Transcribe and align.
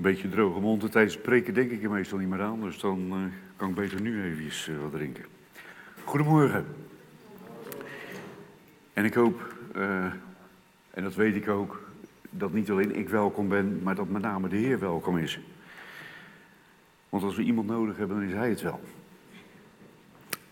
Een 0.00 0.06
beetje 0.06 0.28
droge 0.28 0.60
mond 0.60 0.92
tijdens 0.92 1.14
spreken 1.14 1.54
denk 1.54 1.70
ik 1.70 1.82
er 1.82 1.90
meestal 1.90 2.18
niet 2.18 2.28
meer 2.28 2.42
aan, 2.42 2.60
dus 2.60 2.78
dan 2.78 2.98
uh, 3.12 3.32
kan 3.56 3.68
ik 3.68 3.74
beter 3.74 4.00
nu 4.00 4.24
even 4.24 4.74
uh, 4.74 4.80
wat 4.80 4.92
drinken. 4.92 5.24
Goedemorgen. 6.04 6.66
En 8.92 9.04
ik 9.04 9.14
hoop, 9.14 9.54
uh, 9.76 10.04
en 10.90 11.02
dat 11.02 11.14
weet 11.14 11.36
ik 11.36 11.48
ook, 11.48 11.82
dat 12.30 12.52
niet 12.52 12.70
alleen 12.70 12.96
ik 12.96 13.08
welkom 13.08 13.48
ben, 13.48 13.80
maar 13.82 13.94
dat 13.94 14.08
met 14.08 14.22
name 14.22 14.48
de 14.48 14.56
Heer 14.56 14.78
welkom 14.78 15.18
is. 15.18 15.40
Want 17.08 17.22
als 17.22 17.36
we 17.36 17.42
iemand 17.42 17.66
nodig 17.66 17.96
hebben, 17.96 18.16
dan 18.16 18.26
is 18.26 18.34
Hij 18.34 18.48
het 18.48 18.60
wel. 18.60 18.80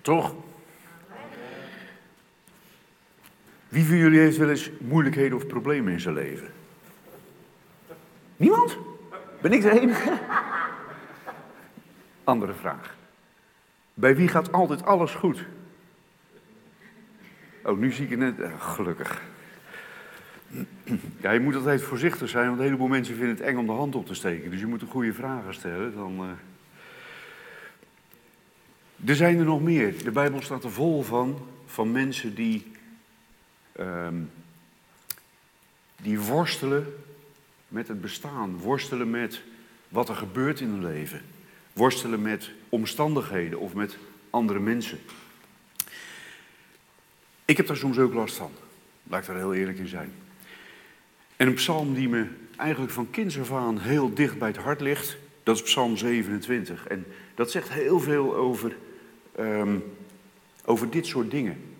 Toch? 0.01 0.35
Wie 3.69 3.85
van 3.85 3.97
jullie 3.97 4.21
heeft 4.21 4.37
wel 4.37 4.51
eens 4.51 4.71
moeilijkheden 4.81 5.37
of 5.37 5.47
problemen 5.47 5.93
in 5.93 6.01
zijn 6.01 6.15
leven? 6.15 6.49
Niemand? 8.37 8.88
Ben 9.41 9.53
ik 9.53 9.63
de 9.63 9.81
enige? 9.81 10.19
Andere 12.25 12.55
vraag. 12.55 12.97
Bij 13.95 14.17
wie 14.17 14.29
gaat 14.29 14.53
altijd 14.53 14.85
alles 14.85 15.15
goed? 15.15 15.45
Oh, 17.65 17.79
nu 17.79 17.93
zie 17.93 18.05
ik 18.05 18.11
het 18.11 18.19
net. 18.19 18.41
Eh, 18.41 18.61
gelukkig. 18.61 19.23
Ja, 21.21 21.31
je 21.31 21.41
moet 21.41 21.55
altijd 21.55 21.83
voorzichtig 21.83 22.29
zijn, 22.29 22.47
want 22.47 22.59
een 22.59 22.65
heleboel 22.65 22.89
mensen 22.89 23.17
vinden 23.17 23.37
het 23.37 23.45
eng 23.45 23.57
om 23.57 23.67
de 23.67 23.73
hand 23.73 23.95
op 23.95 24.07
te 24.07 24.15
steken. 24.15 24.51
Dus 24.51 24.61
je 24.61 24.67
moet 24.67 24.81
de 24.81 24.87
goede 24.87 25.13
vragen 25.13 25.55
stellen. 25.55 25.95
Dan, 25.95 26.21
uh... 26.21 26.31
Er 29.09 29.17
zijn 29.17 29.39
er 29.39 29.45
nog 29.45 29.63
meer. 29.63 30.05
De 30.05 30.11
Bijbel 30.11 30.43
staat 30.43 30.65
er 30.65 30.71
vol 30.71 31.03
van, 31.03 31.39
van 31.67 31.93
mensen 31.93 32.35
die, 32.35 32.73
um, 33.81 34.31
die 35.97 36.21
worstelen 36.21 36.87
met 37.69 37.89
het 37.89 38.01
bestaan, 38.01 38.59
worstelen 38.59 39.11
met 39.11 39.43
wat 39.89 40.09
er 40.09 40.15
gebeurt 40.15 40.61
in 40.61 40.69
hun 40.69 40.87
leven, 40.87 41.21
worstelen 41.73 42.23
met 42.23 42.51
omstandigheden 42.69 43.59
of 43.59 43.75
met 43.75 43.99
andere 44.31 44.59
mensen. 44.59 44.99
Ik 47.45 47.57
heb 47.57 47.67
daar 47.67 47.77
soms 47.77 47.99
ook 47.99 48.15
last 48.15 48.37
van, 48.37 48.51
laat 49.03 49.21
ik 49.21 49.27
daar 49.27 49.37
heel 49.37 49.55
eerlijk 49.55 49.79
in 49.79 49.89
zijn. 49.89 50.13
En 51.37 51.47
een 51.47 51.55
psalm 51.55 51.95
die 51.95 52.09
me 52.09 52.27
eigenlijk 52.57 52.93
van 52.93 53.11
kinds 53.11 53.39
af 53.39 53.53
aan 53.53 53.79
heel 53.79 54.15
dicht 54.15 54.39
bij 54.39 54.49
het 54.49 54.57
hart 54.57 54.81
ligt, 54.81 55.17
dat 55.43 55.57
is 55.57 55.63
Psalm 55.63 55.97
27. 55.97 56.87
En 56.87 57.07
dat 57.35 57.51
zegt 57.51 57.69
heel 57.69 58.01
veel 58.01 58.37
over, 58.37 58.77
um, 59.41 59.85
over 60.65 60.91
dit 60.91 61.07
soort 61.07 61.31
dingen. 61.31 61.77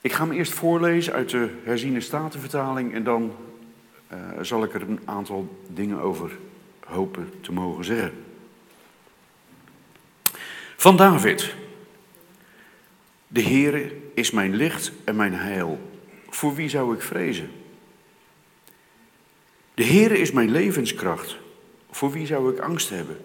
Ik 0.00 0.12
ga 0.12 0.26
hem 0.26 0.32
eerst 0.36 0.52
voorlezen 0.52 1.12
uit 1.12 1.30
de 1.30 1.50
herziene 1.64 2.00
statenvertaling 2.00 2.94
en 2.94 3.04
dan 3.04 3.36
uh, 4.12 4.18
zal 4.40 4.64
ik 4.64 4.74
er 4.74 4.82
een 4.82 5.00
aantal 5.04 5.58
dingen 5.66 6.00
over 6.00 6.38
hopen 6.84 7.32
te 7.40 7.52
mogen 7.52 7.84
zeggen. 7.84 8.12
Van 10.76 10.96
David. 10.96 11.54
De 13.28 13.42
Heere 13.42 13.96
is 14.14 14.30
mijn 14.30 14.54
licht 14.54 14.92
en 15.04 15.16
mijn 15.16 15.34
heil. 15.34 15.80
Voor 16.28 16.54
wie 16.54 16.68
zou 16.68 16.94
ik 16.94 17.02
vrezen? 17.02 17.50
De 19.74 19.84
Heere 19.84 20.18
is 20.18 20.32
mijn 20.32 20.50
levenskracht. 20.50 21.36
Voor 21.90 22.10
wie 22.10 22.26
zou 22.26 22.52
ik 22.52 22.58
angst 22.58 22.90
hebben? 22.90 23.16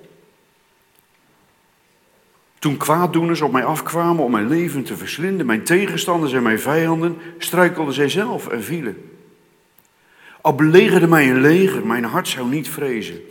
Toen 2.60 2.78
kwaaddoeners 2.78 3.42
op 3.42 3.52
mij 3.52 3.64
afkwamen 3.64 4.24
om 4.24 4.32
mijn 4.32 4.48
leven 4.48 4.84
te 4.84 4.98
verslinden, 4.98 5.46
mijn 5.46 5.64
tegenstanders 5.64 6.34
en 6.34 6.44
mijn 6.44 6.60
vijanden, 6.60 7.18
struikelden 7.38 7.94
zij 7.94 8.10
zelf 8.10 8.48
en 8.48 8.64
vielen. 8.64 9.13
Al 10.44 10.56
belegerde 10.56 11.08
mij 11.08 11.30
een 11.30 11.42
leger, 11.42 11.86
mijn 11.86 12.04
hart 12.04 12.28
zou 12.28 12.50
niet 12.50 12.70
vrezen. 12.70 13.22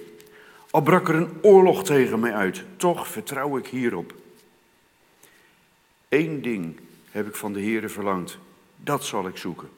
Al 0.71 0.81
brak 0.81 1.09
er 1.09 1.15
een 1.15 1.31
oorlog 1.43 1.85
tegen 1.85 2.21
mij 2.21 2.35
uit, 2.35 2.65
toch 2.77 3.09
vertrouw 3.09 3.59
ik 3.59 3.67
hierop. 3.67 4.15
Eén 6.09 6.43
ding 6.43 6.81
heb 7.11 7.27
ik 7.27 7.37
van 7.37 7.53
de 7.53 7.61
Heere 7.61 7.89
verlangd, 7.89 8.39
dat 8.77 9.05
zal 9.05 9.27
ik 9.27 9.37
zoeken. 9.37 9.69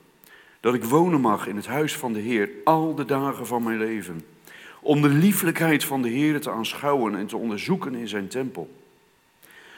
Dat 0.60 0.74
ik 0.74 0.84
wonen 0.84 1.20
mag 1.20 1.46
in 1.46 1.56
het 1.56 1.66
huis 1.66 1.96
van 1.96 2.12
de 2.12 2.20
Heer 2.20 2.50
al 2.64 2.94
de 2.94 3.04
dagen 3.04 3.46
van 3.46 3.62
mijn 3.62 3.78
leven. 3.78 4.24
Om 4.80 5.02
de 5.02 5.08
lieflijkheid 5.08 5.84
van 5.84 6.02
de 6.02 6.08
Heer 6.08 6.40
te 6.40 6.50
aanschouwen 6.50 7.14
en 7.14 7.26
te 7.26 7.36
onderzoeken 7.36 7.94
in 7.94 8.08
zijn 8.08 8.28
tempel. 8.28 8.70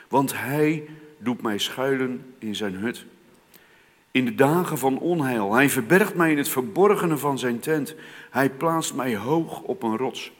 Want 0.08 0.32
hij 0.38 0.88
doet 1.18 1.42
mij 1.42 1.58
schuilen 1.58 2.34
in 2.38 2.56
zijn 2.56 2.74
hut 2.74 3.06
in 4.16 4.24
de 4.24 4.34
dagen 4.34 4.78
van 4.78 4.98
onheil. 4.98 5.54
Hij 5.54 5.70
verbergt 5.70 6.14
mij 6.14 6.30
in 6.30 6.38
het 6.38 6.48
verborgene 6.48 7.16
van 7.16 7.38
zijn 7.38 7.58
tent. 7.58 7.94
Hij 8.30 8.50
plaatst 8.50 8.94
mij 8.94 9.16
hoog 9.16 9.60
op 9.60 9.82
een 9.82 9.96
rots. 9.96 10.32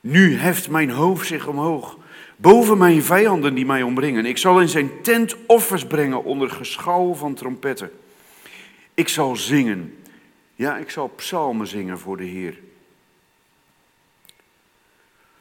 Nu 0.00 0.36
heft 0.36 0.70
mijn 0.70 0.90
hoofd 0.90 1.26
zich 1.26 1.46
omhoog, 1.46 1.98
boven 2.36 2.78
mijn 2.78 3.02
vijanden 3.02 3.54
die 3.54 3.66
mij 3.66 3.82
omringen. 3.82 4.26
Ik 4.26 4.38
zal 4.38 4.60
in 4.60 4.68
zijn 4.68 4.90
tent 5.02 5.36
offers 5.46 5.86
brengen 5.86 6.24
onder 6.24 6.50
geschal 6.50 7.14
van 7.14 7.34
trompetten. 7.34 7.90
Ik 8.94 9.08
zal 9.08 9.36
zingen. 9.36 9.96
Ja, 10.54 10.76
ik 10.76 10.90
zal 10.90 11.08
psalmen 11.08 11.66
zingen 11.66 11.98
voor 11.98 12.16
de 12.16 12.24
Heer. 12.24 12.58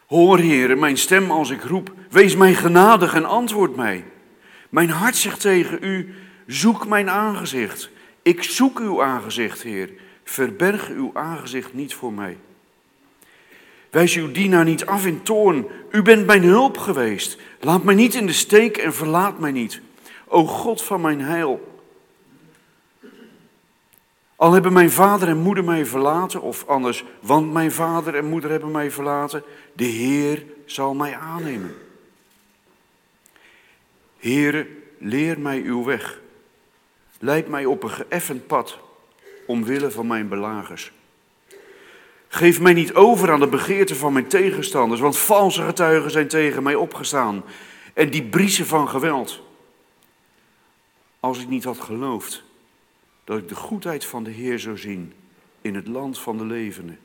Hoor, 0.07 0.39
Heer, 0.39 0.77
mijn 0.77 0.97
stem 0.97 1.31
als 1.31 1.49
ik 1.49 1.63
roep. 1.63 1.93
Wees 2.09 2.35
mij 2.35 2.53
genadig 2.53 3.13
en 3.13 3.25
antwoord 3.25 3.75
mij. 3.75 4.03
Mijn 4.69 4.89
hart 4.89 5.15
zegt 5.15 5.41
tegen 5.41 5.77
u, 5.81 6.15
Zoek 6.49 6.87
mijn 6.87 7.09
aangezicht. 7.09 7.89
Ik 8.21 8.43
zoek 8.43 8.79
uw 8.79 9.03
aangezicht, 9.03 9.61
Heer. 9.61 9.89
Verberg 10.23 10.89
uw 10.89 11.11
aangezicht 11.13 11.73
niet 11.73 11.93
voor 11.93 12.13
mij. 12.13 12.37
Wijs 13.89 14.15
uw 14.15 14.31
dienaar 14.31 14.63
niet 14.63 14.85
af 14.85 15.05
in 15.05 15.23
toorn. 15.23 15.67
U 15.91 16.01
bent 16.01 16.25
mijn 16.25 16.43
hulp 16.43 16.77
geweest. 16.77 17.37
Laat 17.59 17.83
mij 17.83 17.95
niet 17.95 18.13
in 18.13 18.25
de 18.25 18.33
steek 18.33 18.77
en 18.77 18.93
verlaat 18.93 19.39
mij 19.39 19.51
niet. 19.51 19.81
O 20.27 20.45
God 20.45 20.81
van 20.81 21.01
mijn 21.01 21.21
heil. 21.21 21.81
Al 24.35 24.53
hebben 24.53 24.73
mijn 24.73 24.91
vader 24.91 25.27
en 25.27 25.37
moeder 25.37 25.63
mij 25.63 25.85
verlaten, 25.85 26.41
of 26.41 26.67
anders, 26.67 27.03
want 27.19 27.51
mijn 27.51 27.71
vader 27.71 28.15
en 28.15 28.25
moeder 28.25 28.49
hebben 28.49 28.71
mij 28.71 28.91
verlaten, 28.91 29.43
de 29.73 29.85
Heer 29.85 30.43
zal 30.65 30.93
mij 30.93 31.15
aannemen. 31.15 31.75
Heere, 34.17 34.67
leer 34.97 35.39
mij 35.39 35.61
uw 35.61 35.83
weg. 35.83 36.19
Leid 37.19 37.47
mij 37.47 37.65
op 37.65 37.83
een 37.83 37.89
geëffend 37.89 38.47
pad, 38.47 38.79
omwille 39.45 39.91
van 39.91 40.07
mijn 40.07 40.27
belagers. 40.27 40.91
Geef 42.27 42.59
mij 42.59 42.73
niet 42.73 42.93
over 42.93 43.31
aan 43.31 43.39
de 43.39 43.47
begeerten 43.47 43.95
van 43.95 44.13
mijn 44.13 44.27
tegenstanders, 44.27 45.01
want 45.01 45.17
valse 45.17 45.63
getuigen 45.63 46.11
zijn 46.11 46.27
tegen 46.27 46.63
mij 46.63 46.75
opgestaan 46.75 47.43
en 47.93 48.09
die 48.09 48.23
briesen 48.23 48.65
van 48.65 48.89
geweld. 48.89 49.41
Als 51.19 51.39
ik 51.39 51.47
niet 51.47 51.63
had 51.63 51.79
geloofd 51.79 52.43
dat 53.23 53.37
ik 53.37 53.47
de 53.47 53.55
goedheid 53.55 54.05
van 54.05 54.23
de 54.23 54.31
Heer 54.31 54.59
zou 54.59 54.77
zien 54.77 55.13
in 55.61 55.75
het 55.75 55.87
land 55.87 56.19
van 56.19 56.37
de 56.37 56.45
levenden. 56.45 56.99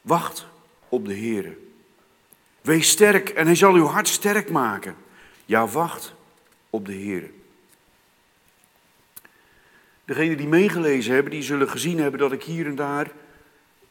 Wacht 0.00 0.46
op 0.88 1.06
de 1.06 1.14
Heer. 1.14 1.56
Wees 2.60 2.88
sterk 2.88 3.28
en 3.28 3.46
hij 3.46 3.54
zal 3.54 3.74
uw 3.74 3.86
hart 3.86 4.08
sterk 4.08 4.50
maken. 4.50 4.96
Ja, 5.44 5.66
wacht 5.66 6.14
op 6.70 6.86
de 6.86 6.92
Heer. 6.92 7.30
Degenen 10.04 10.36
die 10.36 10.48
meegelezen 10.48 11.14
hebben, 11.14 11.32
die 11.32 11.42
zullen 11.42 11.68
gezien 11.68 11.98
hebben 11.98 12.20
dat 12.20 12.32
ik 12.32 12.42
hier 12.42 12.66
en 12.66 12.74
daar, 12.74 13.10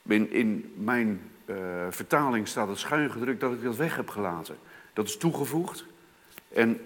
in, 0.07 0.31
in 0.31 0.73
mijn 0.75 1.21
uh, 1.45 1.55
vertaling 1.89 2.47
staat 2.47 2.67
het 2.67 2.77
schuin 2.77 3.11
gedrukt, 3.11 3.39
dat 3.39 3.53
ik 3.53 3.63
dat 3.63 3.75
weg 3.75 3.95
heb 3.95 4.09
gelaten. 4.09 4.57
Dat 4.93 5.07
is 5.07 5.17
toegevoegd. 5.17 5.85
En 6.53 6.81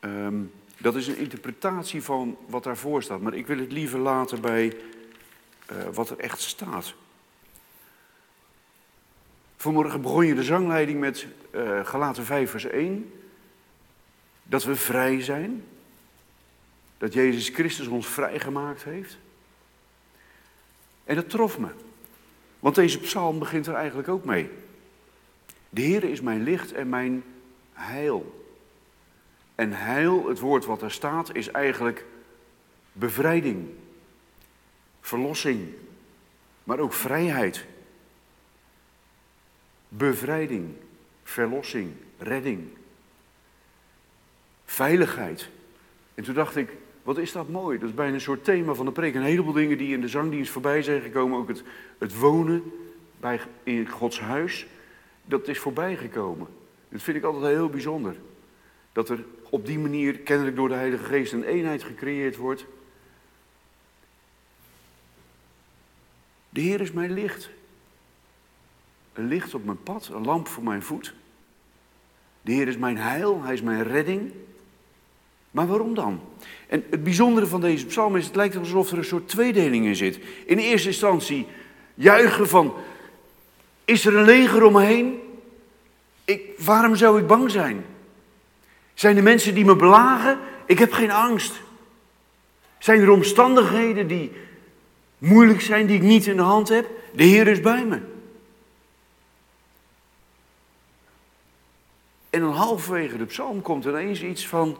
um, 0.00 0.52
dat 0.78 0.96
is 0.96 1.06
een 1.06 1.16
interpretatie 1.16 2.02
van 2.02 2.36
wat 2.46 2.64
daarvoor 2.64 3.02
staat. 3.02 3.20
Maar 3.20 3.34
ik 3.34 3.46
wil 3.46 3.58
het 3.58 3.72
liever 3.72 3.98
laten 3.98 4.40
bij 4.40 4.76
uh, 5.72 5.76
wat 5.92 6.10
er 6.10 6.18
echt 6.18 6.40
staat. 6.40 6.94
Vanmorgen 9.56 10.00
begon 10.02 10.26
je 10.26 10.34
de 10.34 10.42
zangleiding 10.42 11.00
met 11.00 11.26
uh, 11.54 11.86
Galaten 11.86 12.24
5 12.24 12.50
vers 12.50 12.64
1. 12.64 13.12
Dat 14.42 14.64
we 14.64 14.76
vrij 14.76 15.22
zijn 15.22 15.64
dat 17.02 17.12
Jezus 17.12 17.48
Christus 17.48 17.86
ons 17.86 18.06
vrijgemaakt 18.06 18.84
heeft. 18.84 19.18
En 21.04 21.14
dat 21.14 21.30
trof 21.30 21.58
me. 21.58 21.68
Want 22.60 22.74
deze 22.74 22.98
psalm 22.98 23.38
begint 23.38 23.66
er 23.66 23.74
eigenlijk 23.74 24.08
ook 24.08 24.24
mee. 24.24 24.50
De 25.68 25.80
Heer 25.80 26.04
is 26.04 26.20
mijn 26.20 26.42
licht 26.42 26.72
en 26.72 26.88
mijn 26.88 27.24
heil. 27.72 28.44
En 29.54 29.72
heil, 29.72 30.28
het 30.28 30.38
woord 30.38 30.64
wat 30.64 30.82
er 30.82 30.90
staat, 30.90 31.34
is 31.34 31.50
eigenlijk 31.50 32.04
bevrijding, 32.92 33.68
verlossing, 35.00 35.74
maar 36.64 36.78
ook 36.78 36.92
vrijheid. 36.92 37.64
Bevrijding, 39.88 40.74
verlossing, 41.22 41.92
redding, 42.18 42.68
veiligheid. 44.64 45.48
En 46.14 46.24
toen 46.24 46.34
dacht 46.34 46.56
ik, 46.56 46.80
wat 47.02 47.18
is 47.18 47.32
dat 47.32 47.48
mooi. 47.48 47.78
Dat 47.78 47.88
is 47.88 47.94
bijna 47.94 48.14
een 48.14 48.20
soort 48.20 48.44
thema 48.44 48.74
van 48.74 48.86
de 48.86 48.92
preek. 48.92 49.14
Een 49.14 49.22
heleboel 49.22 49.52
dingen 49.52 49.78
die 49.78 49.94
in 49.94 50.00
de 50.00 50.08
zangdienst 50.08 50.52
voorbij 50.52 50.82
zijn 50.82 51.00
gekomen. 51.00 51.38
Ook 51.38 51.48
het, 51.48 51.62
het 51.98 52.18
wonen 52.18 52.72
bij, 53.20 53.40
in 53.62 53.88
Gods 53.88 54.20
huis. 54.20 54.66
Dat 55.24 55.48
is 55.48 55.58
voorbij 55.58 55.96
gekomen. 55.96 56.46
Dat 56.88 57.02
vind 57.02 57.16
ik 57.16 57.24
altijd 57.24 57.54
heel 57.54 57.68
bijzonder. 57.68 58.16
Dat 58.92 59.08
er 59.08 59.24
op 59.50 59.66
die 59.66 59.78
manier, 59.78 60.18
kennelijk 60.18 60.56
door 60.56 60.68
de 60.68 60.74
Heilige 60.74 61.04
Geest, 61.04 61.32
een 61.32 61.44
eenheid 61.44 61.82
gecreëerd 61.82 62.36
wordt. 62.36 62.66
De 66.48 66.60
Heer 66.60 66.80
is 66.80 66.92
mijn 66.92 67.12
licht. 67.12 67.50
Een 69.12 69.26
licht 69.26 69.54
op 69.54 69.64
mijn 69.64 69.82
pad, 69.82 70.10
een 70.12 70.24
lamp 70.24 70.48
voor 70.48 70.62
mijn 70.62 70.82
voet. 70.82 71.14
De 72.42 72.52
Heer 72.52 72.68
is 72.68 72.76
mijn 72.76 72.96
heil, 72.96 73.42
Hij 73.42 73.54
is 73.54 73.62
mijn 73.62 73.82
redding. 73.82 74.32
Maar 75.52 75.66
waarom 75.66 75.94
dan? 75.94 76.20
En 76.66 76.84
het 76.90 77.04
bijzondere 77.04 77.46
van 77.46 77.60
deze 77.60 77.86
psalm 77.86 78.16
is, 78.16 78.26
het 78.26 78.36
lijkt 78.36 78.56
alsof 78.56 78.90
er 78.90 78.98
een 78.98 79.04
soort 79.04 79.28
tweedeling 79.28 79.86
in 79.86 79.96
zit. 79.96 80.18
In 80.46 80.58
eerste 80.58 80.88
instantie 80.88 81.46
juichen 81.94 82.48
van, 82.48 82.74
is 83.84 84.06
er 84.06 84.16
een 84.16 84.24
leger 84.24 84.64
om 84.64 84.72
me 84.72 84.82
heen? 84.82 85.20
Ik, 86.24 86.42
waarom 86.58 86.96
zou 86.96 87.20
ik 87.20 87.26
bang 87.26 87.50
zijn? 87.50 87.84
Zijn 88.94 89.16
er 89.16 89.22
mensen 89.22 89.54
die 89.54 89.64
me 89.64 89.76
belagen? 89.76 90.38
Ik 90.66 90.78
heb 90.78 90.92
geen 90.92 91.10
angst. 91.10 91.60
Zijn 92.78 93.00
er 93.00 93.10
omstandigheden 93.10 94.06
die 94.06 94.32
moeilijk 95.18 95.60
zijn, 95.60 95.86
die 95.86 95.96
ik 95.96 96.02
niet 96.02 96.26
in 96.26 96.36
de 96.36 96.42
hand 96.42 96.68
heb? 96.68 96.90
De 97.14 97.24
Heer 97.24 97.46
is 97.46 97.60
bij 97.60 97.84
me. 97.84 98.00
En 102.30 102.40
dan 102.40 102.52
halverwege 102.52 103.16
de 103.16 103.24
psalm 103.24 103.62
komt 103.62 103.84
ineens 103.84 104.22
iets 104.22 104.46
van, 104.46 104.78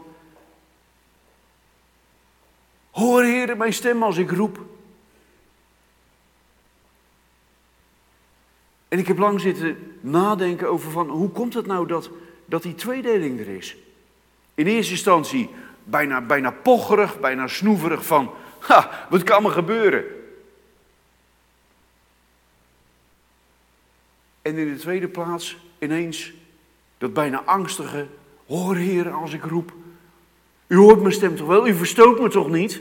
Hoor, 2.92 3.22
Heer, 3.22 3.56
mijn 3.56 3.72
stem 3.72 4.02
als 4.02 4.16
ik 4.16 4.30
roep. 4.30 4.58
En 8.88 8.98
ik 8.98 9.06
heb 9.06 9.18
lang 9.18 9.40
zitten 9.40 9.96
nadenken 10.00 10.68
over 10.68 10.90
van 10.90 11.08
hoe 11.08 11.30
komt 11.30 11.54
het 11.54 11.66
nou 11.66 11.86
dat, 11.86 12.10
dat 12.44 12.62
die 12.62 12.74
tweedeling 12.74 13.40
er 13.40 13.48
is? 13.48 13.76
In 14.54 14.66
eerste 14.66 14.92
instantie 14.92 15.50
bijna, 15.84 16.20
bijna 16.20 16.50
pocherig, 16.50 17.20
bijna 17.20 17.46
snoeverig 17.46 18.06
van, 18.06 18.30
ha, 18.58 19.06
wat 19.10 19.22
kan 19.22 19.42
me 19.42 19.50
gebeuren? 19.50 20.04
En 24.42 24.56
in 24.56 24.72
de 24.72 24.80
tweede 24.80 25.08
plaats 25.08 25.56
ineens 25.78 26.32
dat 26.98 27.12
bijna 27.12 27.42
angstige, 27.44 28.06
hoor 28.46 28.76
Heer 28.76 29.10
als 29.10 29.32
ik 29.32 29.44
roep. 29.44 29.72
U 30.72 30.76
hoort 30.76 31.00
mijn 31.00 31.12
stem 31.12 31.36
toch 31.36 31.46
wel? 31.46 31.69
U 31.69 31.74
verstoot 31.74 32.20
me 32.20 32.28
toch 32.28 32.50
niet? 32.50 32.80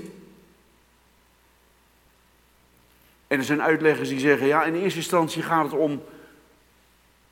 En 3.27 3.38
er 3.38 3.43
zijn 3.43 3.61
uitleggers 3.61 4.09
die 4.09 4.19
zeggen, 4.19 4.47
ja, 4.47 4.63
in 4.63 4.75
eerste 4.75 4.99
instantie 4.99 5.41
gaat 5.41 5.63
het 5.63 5.79
om 5.79 6.03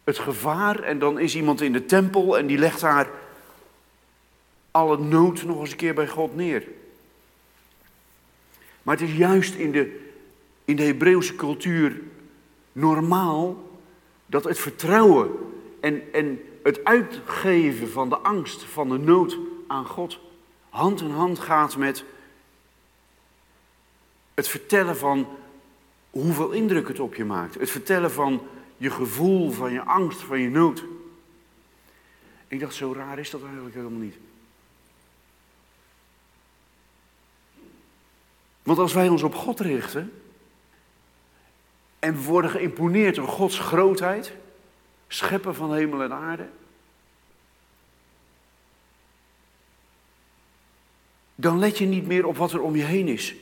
het 0.03 0.17
gevaar. 0.17 0.79
En 0.79 0.99
dan 0.99 1.19
is 1.19 1.35
iemand 1.35 1.61
in 1.61 1.73
de 1.73 1.85
tempel 1.85 2.37
en 2.37 2.47
die 2.47 2.57
legt 2.57 2.81
daar 2.81 3.09
alle 4.71 4.97
nood 4.97 5.43
nog 5.43 5.59
eens 5.59 5.71
een 5.71 5.77
keer 5.77 5.93
bij 5.93 6.07
God 6.07 6.35
neer. 6.35 6.67
Maar 8.83 8.97
het 8.97 9.09
is 9.09 9.15
juist 9.15 9.55
in 9.55 9.71
de, 9.71 10.09
in 10.65 10.75
de 10.75 10.83
Hebreeuwse 10.83 11.35
cultuur 11.35 12.01
normaal 12.71 13.69
dat 14.25 14.43
het 14.43 14.59
vertrouwen 14.59 15.29
en, 15.79 16.13
en 16.13 16.41
het 16.63 16.83
uitgeven 16.83 17.89
van 17.89 18.09
de 18.09 18.17
angst, 18.17 18.63
van 18.63 18.89
de 18.89 18.97
nood 18.97 19.37
aan 19.67 19.85
God 19.85 20.19
hand 20.79 21.01
in 21.01 21.11
hand 21.11 21.39
gaat 21.39 21.77
met 21.77 22.03
het 24.33 24.47
vertellen 24.47 24.97
van 24.97 25.27
hoeveel 26.09 26.51
indruk 26.51 26.87
het 26.87 26.99
op 26.99 27.15
je 27.15 27.25
maakt. 27.25 27.55
Het 27.55 27.69
vertellen 27.69 28.11
van 28.11 28.47
je 28.77 28.89
gevoel, 28.89 29.51
van 29.51 29.71
je 29.71 29.81
angst, 29.81 30.21
van 30.21 30.39
je 30.39 30.49
nood. 30.49 30.83
Ik 32.47 32.59
dacht, 32.59 32.73
zo 32.73 32.93
raar 32.93 33.19
is 33.19 33.29
dat 33.29 33.43
eigenlijk 33.43 33.75
helemaal 33.75 33.99
niet. 33.99 34.15
Want 38.63 38.77
als 38.77 38.93
wij 38.93 39.07
ons 39.07 39.23
op 39.23 39.35
God 39.35 39.59
richten 39.59 40.13
en 41.99 42.13
we 42.13 42.21
worden 42.23 42.51
geïmponeerd 42.51 43.15
door 43.15 43.27
Gods 43.27 43.59
grootheid, 43.59 44.33
schepper 45.07 45.53
van 45.53 45.73
hemel 45.73 46.03
en 46.03 46.13
aarde, 46.13 46.47
dan 51.39 51.59
let 51.59 51.77
je 51.77 51.85
niet 51.85 52.07
meer 52.07 52.25
op 52.25 52.37
wat 52.37 52.51
er 52.51 52.61
om 52.61 52.75
je 52.75 52.83
heen 52.83 53.07
is. 53.07 53.35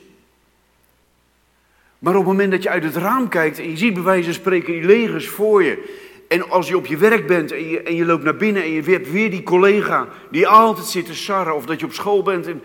Maar 1.98 2.12
op 2.12 2.18
het 2.18 2.28
moment 2.28 2.50
dat 2.50 2.62
je 2.62 2.68
uit 2.68 2.84
het 2.84 2.96
raam 2.96 3.28
kijkt 3.28 3.58
en 3.58 3.70
je 3.70 3.76
ziet 3.76 3.94
bij 3.94 4.02
wijze 4.02 4.24
van 4.24 4.34
spreken 4.34 4.72
die 4.72 4.84
legers 4.84 5.28
voor 5.28 5.62
je. 5.62 5.96
En 6.28 6.50
als 6.50 6.68
je 6.68 6.76
op 6.76 6.86
je 6.86 6.96
werk 6.96 7.26
bent 7.26 7.52
en 7.52 7.68
je, 7.68 7.82
en 7.82 7.94
je 7.94 8.04
loopt 8.04 8.24
naar 8.24 8.36
binnen 8.36 8.62
en 8.62 8.70
je 8.70 8.82
hebt 8.82 9.10
weer 9.10 9.30
die 9.30 9.42
collega 9.42 10.08
die 10.30 10.48
altijd 10.48 10.86
zit 10.86 11.06
te 11.06 11.14
sarren. 11.14 11.54
Of 11.54 11.66
dat 11.66 11.80
je 11.80 11.86
op 11.86 11.92
school 11.92 12.22
bent 12.22 12.46
en, 12.46 12.62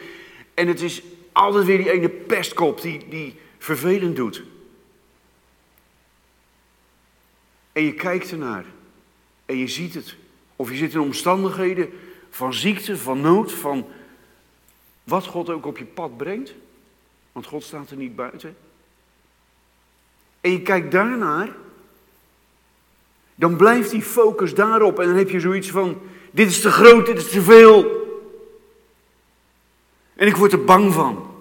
en 0.54 0.68
het 0.68 0.82
is 0.82 1.02
altijd 1.32 1.66
weer 1.66 1.78
die 1.78 1.92
ene 1.92 2.10
pestkop 2.10 2.82
die, 2.82 3.06
die 3.10 3.36
vervelend 3.58 4.16
doet. 4.16 4.44
En 7.72 7.84
je 7.84 7.94
kijkt 7.94 8.32
ernaar 8.32 8.66
en 9.46 9.58
je 9.58 9.68
ziet 9.68 9.94
het. 9.94 10.16
Of 10.56 10.70
je 10.70 10.76
zit 10.76 10.94
in 10.94 11.00
omstandigheden 11.00 11.90
van 12.30 12.54
ziekte, 12.54 12.98
van 12.98 13.22
nood, 13.22 13.52
van 13.52 13.86
wat 15.04 15.26
God 15.26 15.50
ook 15.50 15.66
op 15.66 15.78
je 15.78 15.86
pad 15.86 16.18
brengt. 16.18 16.54
Want 17.32 17.46
God 17.46 17.64
staat 17.64 17.90
er 17.90 17.98
niet 17.98 18.16
buiten. 18.16 18.58
En 20.42 20.52
je 20.52 20.62
kijkt 20.62 20.92
daarnaar. 20.92 21.56
Dan 23.36 23.56
blijft 23.56 23.90
die 23.90 24.02
focus 24.02 24.56
daarop. 24.56 25.00
En 25.00 25.08
dan 25.08 25.16
heb 25.16 25.30
je 25.30 25.40
zoiets 25.40 25.70
van: 25.70 26.02
dit 26.32 26.50
is 26.50 26.62
te 26.62 26.72
groot, 26.72 27.06
dit 27.06 27.18
is 27.18 27.30
te 27.30 27.42
veel. 27.42 28.02
En 30.14 30.28
ik 30.28 30.36
word 30.36 30.52
er 30.52 30.64
bang 30.64 30.94
van. 30.94 31.32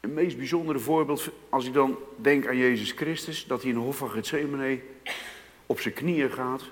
Het 0.00 0.12
meest 0.12 0.36
bijzondere 0.36 0.78
voorbeeld, 0.78 1.30
als 1.48 1.66
ik 1.66 1.72
dan 1.72 1.98
denk 2.16 2.46
aan 2.46 2.56
Jezus 2.56 2.92
Christus, 2.92 3.46
dat 3.46 3.60
hij 3.60 3.70
in 3.70 3.76
de 3.76 3.82
hof 3.82 3.96
van 3.96 4.10
Gethsemane 4.10 4.80
op 5.66 5.80
zijn 5.80 5.94
knieën 5.94 6.30
gaat 6.30 6.62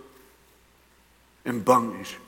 en 1.43 1.62
bang 1.62 2.00
is 2.00 2.19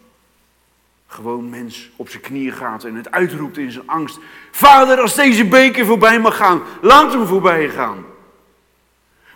gewoon 1.06 1.50
mens 1.50 1.91
op 1.97 2.08
zijn 2.08 2.23
knieën 2.23 2.53
gaat 2.53 2.85
en 2.85 2.94
het 2.94 3.11
uitroept 3.11 3.58
in 3.58 3.70
zijn 3.73 3.88
angst. 3.88 4.19
Vader, 4.50 5.00
als 5.00 5.14
deze 5.14 5.45
beker 5.49 5.87
voorbij 5.87 6.21
mag 6.21 6.37
gaan, 6.37 6.62
laat 6.81 7.12
hem 7.12 7.26
voorbij 7.26 7.69
gaan. 7.69 8.04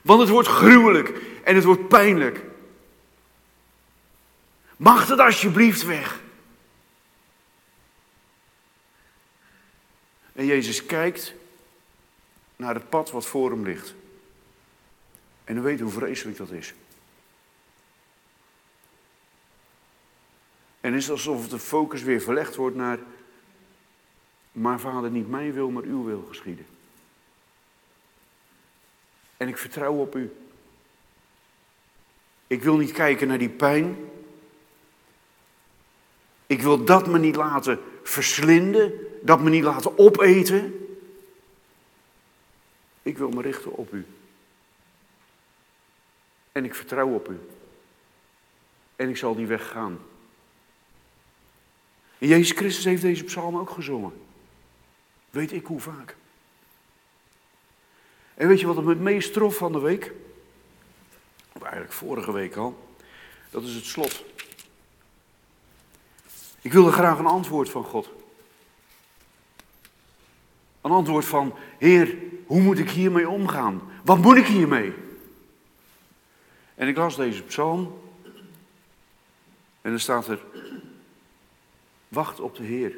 Want 0.02 0.21
het 0.21 0.28
wordt 0.28 0.49
gruwelijk 0.49 1.12
en 1.45 1.54
het 1.54 1.64
wordt 1.64 1.88
pijnlijk. 1.88 2.45
Mag 4.76 5.09
het 5.09 5.18
alsjeblieft 5.18 5.85
weg? 5.85 6.21
En 10.33 10.47
Jezus 10.47 10.87
kijkt 10.87 11.35
naar 12.56 12.75
het 12.75 12.88
pad 12.88 13.11
wat 13.11 13.26
voor 13.26 13.50
hem 13.50 13.64
ligt. 13.64 13.95
En 15.45 15.54
hij 15.54 15.64
weet 15.64 15.80
hoe 15.80 15.90
vreselijk 15.90 16.37
dat 16.37 16.50
is. 16.50 16.75
En 20.90 20.97
het 20.97 21.04
is 21.04 21.11
alsof 21.11 21.49
de 21.49 21.59
focus 21.59 22.02
weer 22.02 22.20
verlegd 22.20 22.56
wordt 22.56 22.76
naar, 22.76 22.99
maar 24.52 24.80
vader, 24.80 25.11
niet 25.11 25.28
mijn 25.28 25.52
wil, 25.52 25.70
maar 25.70 25.82
uw 25.82 26.04
wil 26.04 26.25
geschieden. 26.28 26.66
En 29.37 29.49
ik 29.49 29.59
vertrouw 29.59 29.94
op 29.94 30.16
u. 30.16 30.32
Ik 32.47 32.62
wil 32.62 32.76
niet 32.76 32.92
kijken 32.92 33.28
naar 33.28 33.38
die 33.38 33.49
pijn. 33.49 33.97
Ik 36.47 36.62
wil 36.62 36.85
dat 36.85 37.06
me 37.06 37.18
niet 37.18 37.37
laten 37.37 37.80
verslinden, 38.02 38.92
dat 39.23 39.40
me 39.40 39.50
niet 39.50 39.64
laten 39.64 39.99
opeten. 39.99 40.88
Ik 43.02 43.18
wil 43.18 43.30
me 43.30 43.42
richten 43.42 43.73
op 43.73 43.92
u. 43.92 44.06
En 46.52 46.64
ik 46.64 46.75
vertrouw 46.75 47.09
op 47.09 47.28
u. 47.28 47.40
En 48.97 49.09
ik 49.09 49.16
zal 49.16 49.35
die 49.35 49.47
weg 49.47 49.68
gaan. 49.68 49.99
En 52.21 52.29
Jezus 52.29 52.57
Christus 52.57 52.85
heeft 52.85 53.03
deze 53.03 53.25
psalm 53.25 53.57
ook 53.57 53.71
gezongen. 53.71 54.12
Weet 55.31 55.53
ik 55.53 55.67
hoe 55.67 55.81
vaak. 55.81 56.17
En 58.35 58.49
weet 58.49 58.61
je 58.61 58.67
wat 58.67 58.85
het 58.87 59.00
meest 59.00 59.33
trof 59.33 59.57
van 59.57 59.73
de 59.73 59.81
week? 59.81 60.12
Of 61.53 61.62
eigenlijk 61.62 61.93
vorige 61.93 62.33
week 62.33 62.57
al. 62.57 62.89
Dat 63.50 63.62
is 63.62 63.75
het 63.75 63.85
slot. 63.85 64.25
Ik 66.61 66.73
wilde 66.73 66.93
graag 66.93 67.19
een 67.19 67.27
antwoord 67.27 67.71
van 67.71 67.85
God. 67.85 68.09
Een 70.81 70.91
antwoord 70.91 71.25
van, 71.25 71.55
Heer, 71.79 72.17
hoe 72.47 72.61
moet 72.61 72.79
ik 72.79 72.91
hiermee 72.91 73.29
omgaan? 73.29 73.83
Wat 74.05 74.19
moet 74.19 74.37
ik 74.37 74.47
hiermee? 74.47 74.93
En 76.75 76.89
ik 76.89 76.97
las 76.97 77.17
deze 77.17 77.43
psalm. 77.43 78.00
En 79.81 79.91
dan 79.91 79.99
staat 80.00 80.29
er, 80.29 80.41
Wacht 82.11 82.40
op 82.40 82.57
de 82.57 82.62
Heer. 82.62 82.97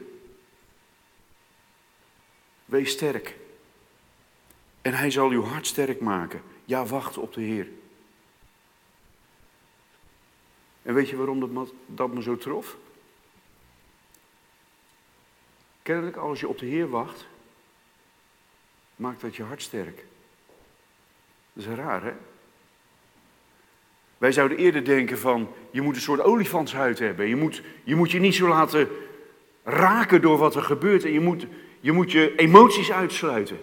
Wees 2.64 2.90
sterk. 2.90 3.36
En 4.80 4.94
hij 4.94 5.10
zal 5.10 5.30
uw 5.30 5.42
hart 5.42 5.66
sterk 5.66 6.00
maken. 6.00 6.42
Ja, 6.64 6.86
wacht 6.86 7.18
op 7.18 7.32
de 7.32 7.40
Heer. 7.40 7.68
En 10.82 10.94
weet 10.94 11.08
je 11.08 11.16
waarom 11.16 11.68
dat 11.86 12.12
me, 12.12 12.22
zo 12.22 12.36
trof? 12.36 12.76
Kennelijk, 15.82 16.16
als 16.16 16.40
je 16.40 16.48
op 16.48 16.58
de 16.58 16.66
Heer 16.66 16.88
wacht, 16.88 17.26
maakt 18.96 19.20
dat 19.20 19.36
je 19.36 19.42
hart 19.42 19.62
sterk. 19.62 20.04
Dat 21.52 21.64
is 21.64 21.66
raar, 21.66 22.02
hè? 22.02 22.14
Wij 24.22 24.32
zouden 24.32 24.58
eerder 24.58 24.84
denken 24.84 25.18
van, 25.18 25.52
je 25.70 25.80
moet 25.80 25.94
een 25.94 26.00
soort 26.00 26.20
olifantshuid 26.20 26.98
hebben. 26.98 27.28
Je 27.28 27.36
moet, 27.36 27.62
je 27.84 27.94
moet 27.94 28.10
je 28.10 28.18
niet 28.18 28.34
zo 28.34 28.48
laten 28.48 28.88
raken 29.64 30.20
door 30.20 30.38
wat 30.38 30.54
er 30.54 30.62
gebeurt. 30.62 31.04
En 31.04 31.12
je 31.12 31.20
moet, 31.20 31.46
je 31.80 31.92
moet 31.92 32.12
je 32.12 32.36
emoties 32.36 32.92
uitsluiten. 32.92 33.58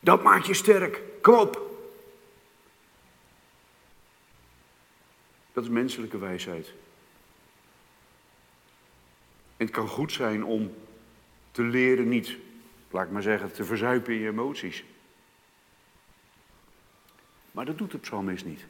Dat 0.00 0.22
maakt 0.22 0.46
je 0.46 0.54
sterk. 0.54 1.02
Kom 1.20 1.34
op. 1.34 1.76
Dat 5.52 5.64
is 5.64 5.70
menselijke 5.70 6.18
wijsheid. 6.18 6.66
En 9.56 9.66
het 9.66 9.70
kan 9.70 9.88
goed 9.88 10.12
zijn 10.12 10.44
om 10.44 10.74
te 11.50 11.62
leren 11.62 12.08
niet, 12.08 12.36
laat 12.90 13.04
ik 13.04 13.10
maar 13.10 13.22
zeggen, 13.22 13.52
te 13.52 13.64
verzuipen 13.64 14.12
in 14.12 14.20
je 14.20 14.28
emoties. 14.28 14.84
Maar 17.50 17.64
dat 17.64 17.78
doet 17.78 17.90
de 17.90 17.98
psalmist 17.98 18.44
niet. 18.44 18.64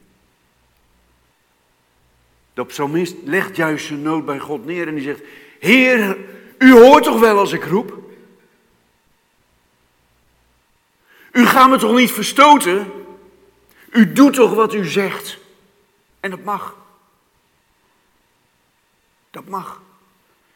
De 2.53 2.65
psalmist 2.65 3.15
legt 3.23 3.55
juist 3.55 3.85
zijn 3.85 4.01
nood 4.01 4.25
bij 4.25 4.39
God 4.39 4.65
neer 4.65 4.87
en 4.87 4.95
die 4.95 5.03
zegt: 5.03 5.21
Heer, 5.59 6.17
u 6.57 6.71
hoort 6.71 7.03
toch 7.03 7.19
wel 7.19 7.37
als 7.37 7.51
ik 7.51 7.63
roep? 7.63 8.01
U 11.31 11.45
gaat 11.45 11.69
me 11.69 11.77
toch 11.77 11.95
niet 11.95 12.11
verstoten? 12.11 12.91
U 13.89 14.13
doet 14.13 14.33
toch 14.33 14.53
wat 14.53 14.73
u 14.73 14.85
zegt? 14.85 15.37
En 16.19 16.29
dat 16.29 16.43
mag. 16.43 16.75
Dat 19.31 19.47
mag. 19.47 19.81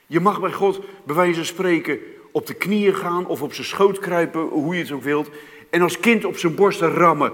Je 0.07 0.19
mag 0.19 0.39
bij 0.39 0.51
God, 0.51 0.79
bij 1.03 1.15
wijze 1.15 1.35
van 1.35 1.45
spreken, 1.45 1.99
op 2.31 2.47
de 2.47 2.53
knieën 2.53 2.95
gaan 2.95 3.25
of 3.25 3.41
op 3.41 3.53
zijn 3.53 3.67
schoot 3.67 3.99
kruipen, 3.99 4.41
hoe 4.41 4.75
je 4.75 4.81
het 4.81 4.91
ook 4.91 5.03
wilt. 5.03 5.29
En 5.69 5.81
als 5.81 5.99
kind 5.99 6.25
op 6.25 6.37
zijn 6.37 6.55
borsten 6.55 6.93
rammen. 6.93 7.33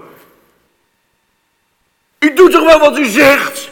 U 2.18 2.34
doet 2.34 2.50
toch 2.50 2.64
wel 2.64 2.78
wat 2.78 2.98
u 2.98 3.04
zegt? 3.04 3.70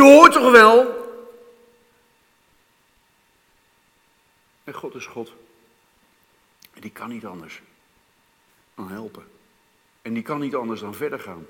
U 0.00 0.02
hoort 0.02 0.32
toch 0.32 0.50
wel? 0.50 0.98
En 4.64 4.74
God 4.74 4.94
is 4.94 5.06
God. 5.06 5.32
En 6.72 6.80
die 6.80 6.90
kan 6.90 7.08
niet 7.08 7.26
anders 7.26 7.62
dan 8.74 8.90
helpen. 8.90 9.24
En 10.02 10.14
die 10.14 10.22
kan 10.22 10.40
niet 10.40 10.54
anders 10.54 10.80
dan 10.80 10.94
verder 10.94 11.20
gaan. 11.20 11.46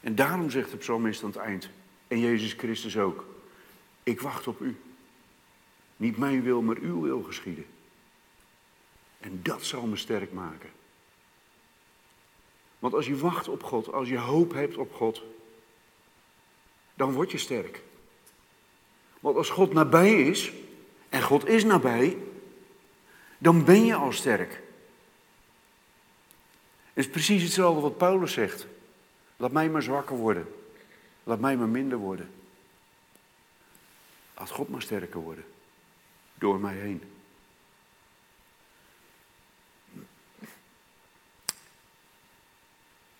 En 0.00 0.14
daarom 0.14 0.50
zegt 0.50 0.70
de 0.70 0.76
psalmist 0.76 1.22
aan 1.22 1.28
het 1.28 1.38
eind, 1.38 1.70
en 2.08 2.18
Jezus 2.18 2.52
Christus 2.52 2.98
ook, 2.98 3.24
ik 4.02 4.20
wacht 4.20 4.46
op 4.46 4.60
u. 4.60 4.80
Niet 5.96 6.16
mijn 6.16 6.42
wil, 6.42 6.62
maar 6.62 6.76
uw 6.76 7.00
wil 7.00 7.22
geschieden. 7.22 7.66
En 9.20 9.40
dat 9.42 9.64
zal 9.64 9.86
me 9.86 9.96
sterk 9.96 10.32
maken. 10.32 10.70
Want 12.78 12.94
als 12.94 13.06
je 13.06 13.16
wacht 13.16 13.48
op 13.48 13.62
God, 13.62 13.92
als 13.92 14.08
je 14.08 14.18
hoop 14.18 14.52
hebt 14.52 14.76
op 14.76 14.94
God, 14.94 15.22
dan 17.02 17.12
word 17.12 17.30
je 17.30 17.38
sterk. 17.38 17.82
Want 19.20 19.36
als 19.36 19.50
God 19.50 19.72
nabij 19.72 20.22
is, 20.22 20.52
en 21.08 21.22
God 21.22 21.48
is 21.48 21.64
nabij, 21.64 22.16
dan 23.38 23.64
ben 23.64 23.84
je 23.84 23.94
al 23.94 24.12
sterk. 24.12 24.50
Het 26.92 27.04
is 27.04 27.08
precies 27.10 27.42
hetzelfde 27.42 27.80
wat 27.80 27.96
Paulus 27.96 28.32
zegt. 28.32 28.66
Laat 29.36 29.52
mij 29.52 29.68
maar 29.68 29.82
zwakker 29.82 30.16
worden. 30.16 30.54
Laat 31.24 31.40
mij 31.40 31.56
maar 31.56 31.68
minder 31.68 31.98
worden. 31.98 32.30
Laat 34.36 34.50
God 34.50 34.68
maar 34.68 34.82
sterker 34.82 35.20
worden. 35.20 35.44
Door 36.34 36.60
mij 36.60 36.74
heen. 36.74 37.02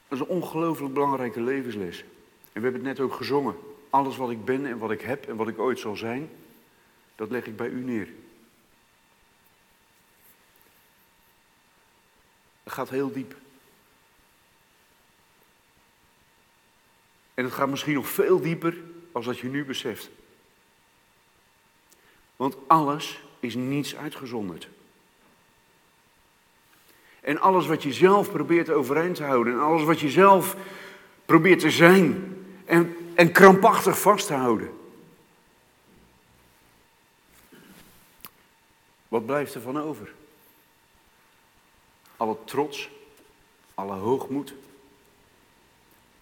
Dat 0.08 0.20
is 0.20 0.20
een 0.20 0.26
ongelooflijk 0.26 0.94
belangrijke 0.94 1.40
levensles. 1.40 2.04
En 2.52 2.60
we 2.60 2.68
hebben 2.68 2.86
het 2.86 2.98
net 2.98 3.00
ook 3.00 3.14
gezongen. 3.14 3.70
Alles 3.92 4.16
wat 4.16 4.30
ik 4.30 4.44
ben 4.44 4.66
en 4.66 4.78
wat 4.78 4.90
ik 4.90 5.00
heb 5.00 5.28
en 5.28 5.36
wat 5.36 5.48
ik 5.48 5.58
ooit 5.58 5.78
zal 5.78 5.96
zijn, 5.96 6.30
dat 7.14 7.30
leg 7.30 7.46
ik 7.46 7.56
bij 7.56 7.68
u 7.68 7.84
neer. 7.84 8.08
Het 12.62 12.72
gaat 12.72 12.88
heel 12.88 13.12
diep. 13.12 13.36
En 17.34 17.44
het 17.44 17.52
gaat 17.52 17.68
misschien 17.68 17.94
nog 17.94 18.08
veel 18.08 18.40
dieper 18.40 18.76
als 19.12 19.24
dat 19.24 19.38
je 19.38 19.48
nu 19.48 19.64
beseft. 19.64 20.10
Want 22.36 22.56
alles 22.66 23.22
is 23.40 23.54
niets 23.54 23.96
uitgezonderd. 23.96 24.68
En 27.20 27.40
alles 27.40 27.66
wat 27.66 27.82
je 27.82 27.92
zelf 27.92 28.30
probeert 28.30 28.70
overeind 28.70 29.16
te 29.16 29.24
houden 29.24 29.52
en 29.52 29.60
alles 29.60 29.82
wat 29.82 30.00
je 30.00 30.10
zelf 30.10 30.56
probeert 31.24 31.60
te 31.60 31.70
zijn 31.70 32.36
en, 32.64 32.96
en 33.22 33.32
krampachtig 33.32 34.00
vast 34.00 34.26
te 34.26 34.34
houden. 34.34 34.70
Wat 39.08 39.26
blijft 39.26 39.54
er 39.54 39.60
van 39.60 39.80
over? 39.80 40.14
Alle 42.16 42.36
trots, 42.44 42.90
alle 43.74 43.94
hoogmoed, 43.94 44.54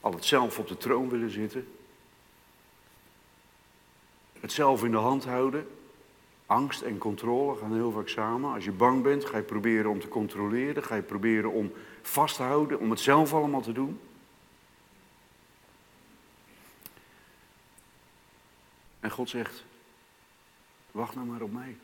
al 0.00 0.12
het 0.12 0.24
zelf 0.24 0.58
op 0.58 0.68
de 0.68 0.76
troon 0.76 1.08
willen 1.08 1.30
zitten. 1.30 1.68
Het 4.40 4.52
zelf 4.52 4.84
in 4.84 4.90
de 4.90 4.96
hand 4.96 5.24
houden. 5.24 5.68
Angst 6.46 6.82
en 6.82 6.98
controle 6.98 7.56
gaan 7.58 7.74
heel 7.74 7.90
vaak 7.90 8.08
samen. 8.08 8.54
Als 8.54 8.64
je 8.64 8.72
bang 8.72 9.02
bent, 9.02 9.24
ga 9.24 9.36
je 9.36 9.42
proberen 9.42 9.90
om 9.90 10.00
te 10.00 10.08
controleren. 10.08 10.82
Ga 10.82 10.94
je 10.94 11.02
proberen 11.02 11.50
om 11.50 11.72
vast 12.02 12.36
te 12.36 12.42
houden, 12.42 12.78
om 12.78 12.90
het 12.90 13.00
zelf 13.00 13.34
allemaal 13.34 13.62
te 13.62 13.72
doen. 13.72 14.00
En 19.10 19.16
God 19.16 19.28
zegt, 19.28 19.64
wacht 20.90 21.14
nou 21.14 21.26
maar 21.26 21.40
op 21.40 21.52
mij. 21.52 21.76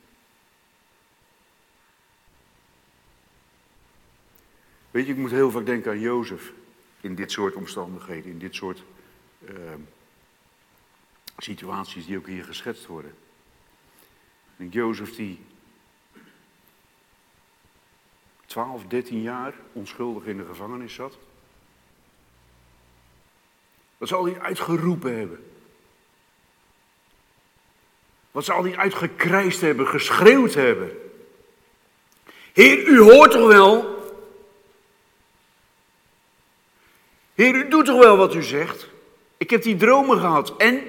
Weet 4.91 5.07
je, 5.07 5.13
ik 5.13 5.19
moet 5.19 5.31
heel 5.31 5.51
vaak 5.51 5.67
denken 5.67 5.91
aan 5.91 6.01
Jozef 6.01 6.53
in 7.01 7.15
dit 7.15 7.31
soort 7.31 7.55
omstandigheden, 7.55 8.31
in 8.31 8.39
dit 8.39 8.55
soort 8.55 8.83
uh, 9.41 9.51
situaties 11.39 12.07
die 12.07 12.17
ook 12.17 12.27
hier 12.27 12.45
geschetst 12.45 12.87
worden. 12.87 13.15
En 14.57 14.69
Jozef 14.69 15.15
die 15.15 15.45
12, 18.47 18.85
13 18.87 19.23
jaar 19.23 19.55
onschuldig 19.73 20.25
in 20.25 20.37
de 20.37 20.45
gevangenis 20.45 20.95
zat. 20.95 21.19
Wat 23.99 24.09
zal 24.09 24.25
hij 24.25 24.41
uitgeroepen 24.41 25.19
hebben? 25.19 25.56
Wat 28.37 28.45
zal 28.45 28.65
hij 28.65 28.77
uitgekrijsd 28.77 29.61
hebben, 29.61 29.87
geschreeuwd 29.87 30.55
hebben? 30.55 30.91
Heer, 32.53 32.87
u 32.87 32.99
hoort 33.01 33.31
toch 33.31 33.47
wel 33.49 34.05
Heer, 37.35 37.55
u 37.55 37.69
doet 37.69 37.85
toch 37.85 37.99
wel 37.99 38.17
wat 38.17 38.35
u 38.35 38.43
zegt? 38.43 38.89
Ik 39.37 39.51
heb 39.51 39.63
die 39.63 39.77
dromen 39.77 40.19
gehad. 40.19 40.57
En? 40.57 40.83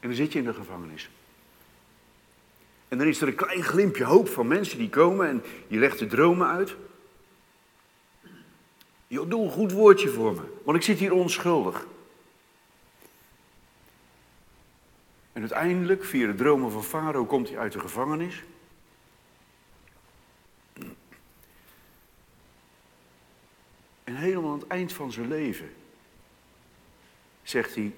En 0.00 0.08
dan 0.08 0.14
zit 0.14 0.32
je 0.32 0.38
in 0.38 0.44
de 0.44 0.54
gevangenis. 0.54 1.10
En 2.88 2.98
dan 2.98 3.06
is 3.06 3.20
er 3.20 3.28
een 3.28 3.34
klein 3.34 3.62
glimpje 3.62 4.04
hoop 4.04 4.28
van 4.28 4.46
mensen 4.46 4.78
die 4.78 4.88
komen 4.88 5.28
en 5.28 5.44
je 5.66 5.78
legt 5.78 5.98
de 5.98 6.06
dromen 6.06 6.48
uit. 6.48 6.76
Je 9.08 9.28
doe 9.28 9.44
een 9.44 9.50
goed 9.50 9.72
woordje 9.72 10.08
voor 10.08 10.34
me, 10.34 10.42
want 10.64 10.76
ik 10.76 10.82
zit 10.82 10.98
hier 10.98 11.12
onschuldig. 11.12 11.86
En 15.32 15.40
uiteindelijk, 15.40 16.04
via 16.04 16.26
de 16.26 16.34
dromen 16.34 16.70
van 16.70 16.84
Farao, 16.84 17.24
komt 17.24 17.48
hij 17.48 17.58
uit 17.58 17.72
de 17.72 17.80
gevangenis. 17.80 18.42
En 24.04 24.16
helemaal 24.16 24.52
aan 24.52 24.58
het 24.58 24.68
eind 24.68 24.92
van 24.92 25.12
zijn 25.12 25.28
leven 25.28 25.74
zegt 27.42 27.74
hij: 27.74 27.94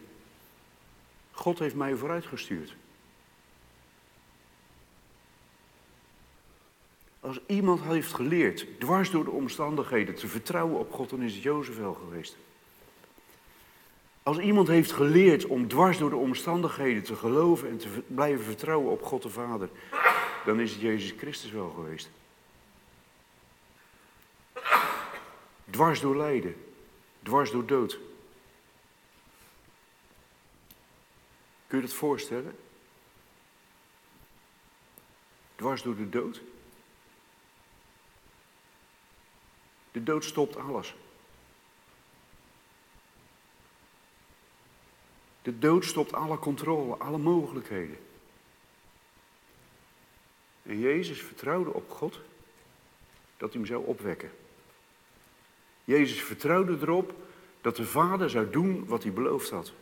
God 1.31 1.59
heeft 1.59 1.75
mij 1.75 1.95
vooruitgestuurd. 1.95 2.77
Als 7.21 7.41
iemand 7.47 7.81
heeft 7.83 8.15
geleerd, 8.15 8.67
dwars 8.79 9.11
door 9.11 9.25
de 9.25 9.31
omstandigheden, 9.31 10.15
te 10.15 10.29
vertrouwen 10.29 10.79
op 10.79 10.93
God, 10.93 11.11
dan 11.11 11.23
is 11.23 11.35
het 11.35 11.43
Jozef 11.43 11.77
wel 11.77 11.95
geweest. 11.95 12.37
Als 14.23 14.39
iemand 14.39 14.69
heeft 14.69 14.93
geleerd 14.93 15.47
om 15.47 15.69
dwars 15.69 15.99
door 15.99 16.11
de 16.11 16.17
omstandigheden 16.17 17.03
te 17.03 17.17
geloven 17.17 17.69
en 17.69 17.79
te 17.79 17.89
blijven 18.07 18.45
vertrouwen 18.45 18.91
op 18.91 19.03
God 19.03 19.23
de 19.23 19.31
Vader, 19.31 19.69
dan 20.45 20.61
is 20.61 20.73
het 20.73 20.81
Jezus 20.81 21.15
Christus 21.19 21.51
wel 21.51 21.71
geweest. 21.71 22.11
Dwars 25.71 26.01
door 26.01 26.17
lijden, 26.17 26.57
dwars 27.23 27.51
door 27.51 27.67
dood. 27.67 27.99
Kun 31.67 31.79
je 31.79 31.85
dat 31.85 31.95
voorstellen? 31.95 32.57
Dwars 35.57 35.83
door 35.83 35.97
de 35.97 36.09
dood. 36.09 36.41
De 39.93 40.03
dood 40.03 40.25
stopt 40.25 40.57
alles. 40.57 40.95
De 45.43 45.59
dood 45.59 45.85
stopt 45.85 46.13
alle 46.13 46.39
controle, 46.39 46.97
alle 46.97 47.19
mogelijkheden. 47.19 47.99
En 50.63 50.79
Jezus 50.79 51.23
vertrouwde 51.23 51.73
op 51.73 51.91
God 51.91 52.21
dat 53.37 53.53
hij 53.53 53.61
hem 53.61 53.67
zou 53.67 53.87
opwekken. 53.87 54.31
Jezus 55.85 56.23
vertrouwde 56.23 56.79
erop 56.81 57.15
dat 57.61 57.77
de 57.77 57.87
Vader 57.87 58.31
zou 58.31 58.51
doen 58.51 58.87
wat 58.87 59.03
hij 59.03 59.13
beloofd 59.13 59.51
had. 59.51 59.73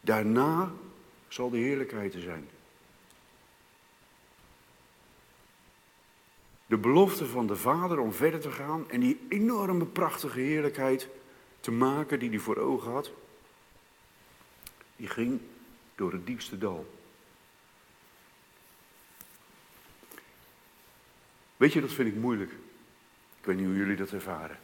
Daarna 0.00 0.72
zal 1.28 1.50
de 1.50 1.58
heerlijkheid 1.58 2.14
er 2.14 2.20
zijn. 2.20 2.48
De 6.74 6.80
belofte 6.80 7.26
van 7.26 7.46
de 7.46 7.56
Vader 7.56 7.98
om 7.98 8.12
verder 8.12 8.40
te 8.40 8.50
gaan 8.50 8.90
en 8.90 9.00
die 9.00 9.20
enorme 9.28 9.84
prachtige 9.84 10.40
heerlijkheid 10.40 11.08
te 11.60 11.70
maken 11.70 12.18
die 12.18 12.28
hij 12.28 12.38
voor 12.38 12.56
ogen 12.56 12.90
had, 12.90 13.10
die 14.96 15.08
ging 15.08 15.40
door 15.94 16.12
het 16.12 16.26
diepste 16.26 16.58
dal. 16.58 16.94
Weet 21.56 21.72
je, 21.72 21.80
dat 21.80 21.92
vind 21.92 22.08
ik 22.08 22.20
moeilijk. 22.20 22.50
Ik 23.38 23.44
weet 23.44 23.56
niet 23.56 23.66
hoe 23.66 23.76
jullie 23.76 23.96
dat 23.96 24.10
ervaren. 24.10 24.58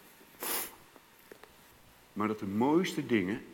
Maar 2.12 2.28
dat 2.28 2.38
de 2.38 2.46
mooiste 2.46 3.06
dingen 3.06 3.44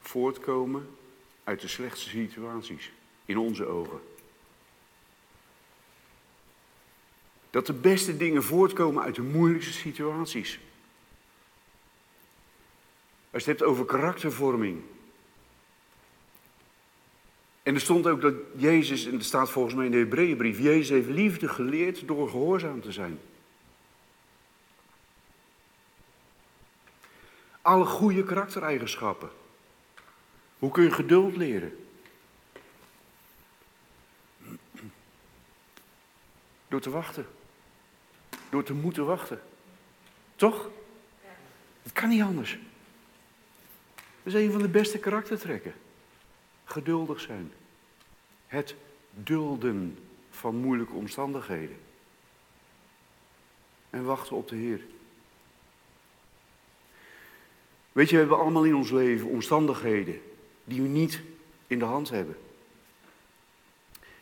voortkomen 0.00 0.88
uit 1.44 1.60
de 1.60 1.68
slechtste 1.68 2.08
situaties 2.08 2.92
in 3.24 3.38
onze 3.38 3.66
ogen. 3.66 4.00
Dat 7.50 7.66
de 7.66 7.72
beste 7.72 8.16
dingen 8.16 8.42
voortkomen 8.42 9.02
uit 9.02 9.14
de 9.14 9.22
moeilijkste 9.22 9.72
situaties. 9.72 10.58
Als 13.30 13.44
je 13.44 13.50
het 13.50 13.58
hebt 13.58 13.70
over 13.70 13.84
karaktervorming. 13.84 14.82
En 17.62 17.74
er 17.74 17.80
stond 17.80 18.06
ook 18.06 18.20
dat 18.20 18.34
Jezus, 18.56 19.06
en 19.06 19.12
dat 19.12 19.22
staat 19.22 19.50
volgens 19.50 19.74
mij 19.74 19.84
in 19.84 19.90
de 19.90 19.98
Hebreeënbrief, 19.98 20.58
Jezus 20.58 20.88
heeft 20.88 21.08
liefde 21.08 21.48
geleerd 21.48 22.06
door 22.06 22.28
gehoorzaam 22.28 22.80
te 22.80 22.92
zijn. 22.92 23.20
Alle 27.62 27.84
goede 27.84 28.24
karaktereigenschappen. 28.24 29.30
Hoe 30.58 30.70
kun 30.70 30.82
je 30.82 30.90
geduld 30.90 31.36
leren? 31.36 31.86
Door 36.68 36.80
te 36.80 36.90
wachten. 36.90 37.26
Door 38.50 38.62
te 38.62 38.72
moeten 38.72 39.06
wachten. 39.06 39.40
Toch? 40.36 40.70
Het 41.82 41.92
kan 41.92 42.08
niet 42.08 42.22
anders. 42.22 42.58
Dat 44.22 44.34
is 44.34 44.34
een 44.34 44.52
van 44.52 44.62
de 44.62 44.68
beste 44.68 44.98
karaktertrekken. 44.98 45.74
Geduldig 46.64 47.20
zijn. 47.20 47.52
Het 48.46 48.74
dulden 49.14 49.98
van 50.30 50.56
moeilijke 50.56 50.92
omstandigheden. 50.92 51.76
En 53.90 54.04
wachten 54.04 54.36
op 54.36 54.48
de 54.48 54.56
Heer. 54.56 54.80
Weet 57.92 58.08
je, 58.08 58.14
we 58.14 58.20
hebben 58.20 58.38
allemaal 58.38 58.64
in 58.64 58.76
ons 58.76 58.90
leven 58.90 59.28
omstandigheden 59.28 60.20
die 60.64 60.82
we 60.82 60.88
niet 60.88 61.20
in 61.66 61.78
de 61.78 61.84
hand 61.84 62.10
hebben. 62.10 62.36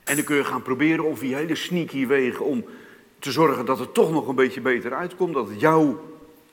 En 0.04 0.16
dan 0.16 0.24
kun 0.24 0.36
je 0.36 0.44
gaan 0.44 0.62
proberen 0.62 1.04
om 1.04 1.16
via 1.16 1.36
hele 1.36 1.54
sneaky 1.54 2.06
wegen 2.06 2.44
om 2.44 2.64
te 3.18 3.32
zorgen 3.32 3.66
dat 3.66 3.78
het 3.78 3.94
toch 3.94 4.10
nog 4.10 4.28
een 4.28 4.34
beetje 4.34 4.60
beter 4.60 4.94
uitkomt. 4.94 5.34
Dat, 5.34 5.60
jou, 5.60 5.96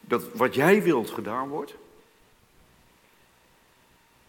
dat 0.02 0.24
wat 0.34 0.56
jij 0.56 0.84
wilt 0.84 1.10
gedaan 1.10 1.48
wordt. 1.48 1.76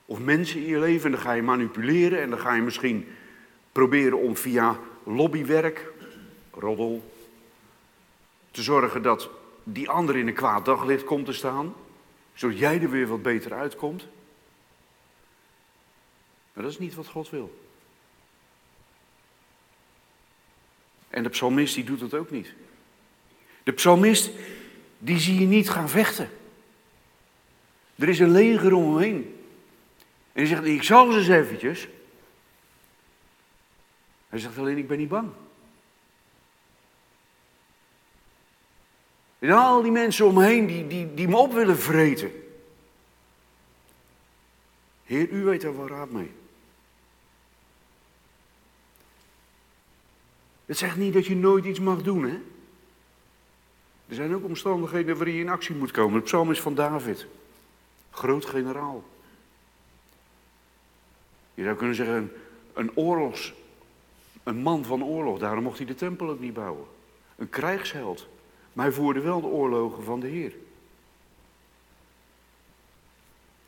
Of 0.07 0.19
mensen 0.19 0.61
in 0.61 0.67
je 0.67 0.79
leven, 0.79 1.05
en 1.05 1.11
dan 1.11 1.21
ga 1.21 1.33
je 1.33 1.43
manipuleren 1.43 2.21
en 2.21 2.31
dan 2.31 2.39
ga 2.39 2.55
je 2.55 2.63
misschien 2.63 3.09
proberen 3.73 4.19
om 4.19 4.37
via 4.37 4.79
lobbywerk, 5.05 5.93
roddel, 6.51 7.13
te 8.51 8.63
zorgen 8.63 9.03
dat 9.03 9.31
die 9.63 9.91
ander 9.91 10.17
in 10.17 10.27
een 10.27 10.35
kwaad 10.35 10.65
daglicht 10.65 11.05
komt 11.05 11.27
te 11.27 11.33
staan, 11.33 11.75
zodat 12.35 12.59
jij 12.59 12.81
er 12.81 12.91
weer 12.91 13.07
wat 13.07 13.23
beter 13.23 13.53
uitkomt. 13.53 14.07
Maar 16.53 16.63
dat 16.63 16.73
is 16.73 16.79
niet 16.79 16.95
wat 16.95 17.07
God 17.07 17.31
wil. 17.31 17.64
En 21.15 21.23
de 21.23 21.29
psalmist 21.29 21.75
die 21.75 21.85
doet 21.85 22.01
dat 22.01 22.15
ook 22.15 22.31
niet. 22.31 22.53
De 23.63 23.73
psalmist 23.73 24.31
die 24.99 25.19
zie 25.19 25.41
je 25.41 25.47
niet 25.47 25.71
gaan 25.71 25.89
vechten. 25.89 26.31
Er 27.95 28.09
is 28.09 28.19
een 28.19 28.31
leger 28.31 28.73
om 28.73 28.85
hem 28.85 28.99
heen. 28.99 29.41
En 30.33 30.41
hij 30.41 30.47
zegt, 30.47 30.65
ik 30.65 30.83
zal 30.83 31.13
ze 31.13 31.19
eens 31.19 31.29
eventjes. 31.29 31.89
Hij 34.29 34.39
zegt 34.39 34.59
alleen, 34.59 34.79
ik 34.79 34.89
ben 34.89 34.99
niet 34.99 35.09
bang. 35.09 35.31
En 39.39 39.51
al 39.51 39.83
die 39.83 39.93
mensen 39.93 40.27
om 40.27 40.35
me 40.35 40.45
heen 40.45 40.67
die, 40.67 40.87
die, 40.87 41.15
die 41.15 41.29
me 41.29 41.37
op 41.37 41.53
willen 41.53 41.79
vreten. 41.79 42.33
Heer, 45.05 45.29
u 45.29 45.45
weet 45.45 45.63
er 45.63 45.77
wel 45.77 45.89
raad 45.89 46.11
mee. 46.11 46.31
Het 50.75 50.83
zegt 50.83 50.97
niet 50.97 51.13
dat 51.13 51.27
je 51.27 51.37
nooit 51.37 51.65
iets 51.65 51.81
mag 51.81 52.03
doen, 52.03 52.25
hè? 52.25 52.39
Er 54.09 54.15
zijn 54.15 54.35
ook 54.35 54.45
omstandigheden 54.45 55.17
waarin 55.17 55.35
je 55.35 55.41
in 55.41 55.49
actie 55.49 55.75
moet 55.75 55.91
komen. 55.91 56.15
Het 56.15 56.25
psalm 56.25 56.51
is 56.51 56.61
van 56.61 56.75
David, 56.75 57.27
groot 58.11 58.45
generaal. 58.45 59.05
Je 61.55 61.63
zou 61.63 61.77
kunnen 61.77 61.97
zeggen, 61.97 62.33
een 62.73 62.97
oorlogs, 62.97 63.55
een 64.43 64.57
man 64.57 64.85
van 64.85 65.05
oorlog, 65.05 65.39
daarom 65.39 65.65
mocht 65.65 65.79
hij 65.79 65.87
de 65.87 65.95
tempel 65.95 66.31
ook 66.31 66.41
niet 66.41 66.55
bouwen. 66.55 66.87
Een 67.37 67.51
krijgsheld, 67.51 68.27
maar 68.73 68.85
hij 68.85 68.95
voerde 68.95 69.21
wel 69.21 69.41
de 69.41 69.47
oorlogen 69.47 70.05
van 70.05 70.21
de 70.21 70.29
Heer. 70.29 70.53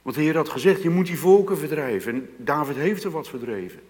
Want 0.02 0.16
de 0.16 0.22
Heer 0.22 0.36
had 0.36 0.48
gezegd, 0.48 0.82
je 0.82 0.90
moet 0.90 1.06
die 1.06 1.18
volken 1.18 1.58
verdrijven. 1.58 2.14
En 2.14 2.34
David 2.36 2.76
heeft 2.76 3.04
er 3.04 3.10
wat 3.10 3.28
verdreven. 3.28 3.80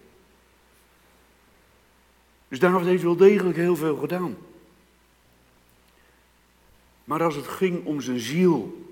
Dus 2.47 2.59
David 2.59 2.87
heeft 2.87 3.03
wel 3.03 3.15
degelijk 3.15 3.57
heel 3.57 3.75
veel 3.75 3.97
gedaan. 3.97 4.37
Maar 7.03 7.23
als 7.23 7.35
het 7.35 7.47
ging 7.47 7.85
om 7.85 8.01
zijn 8.01 8.19
ziel, 8.19 8.87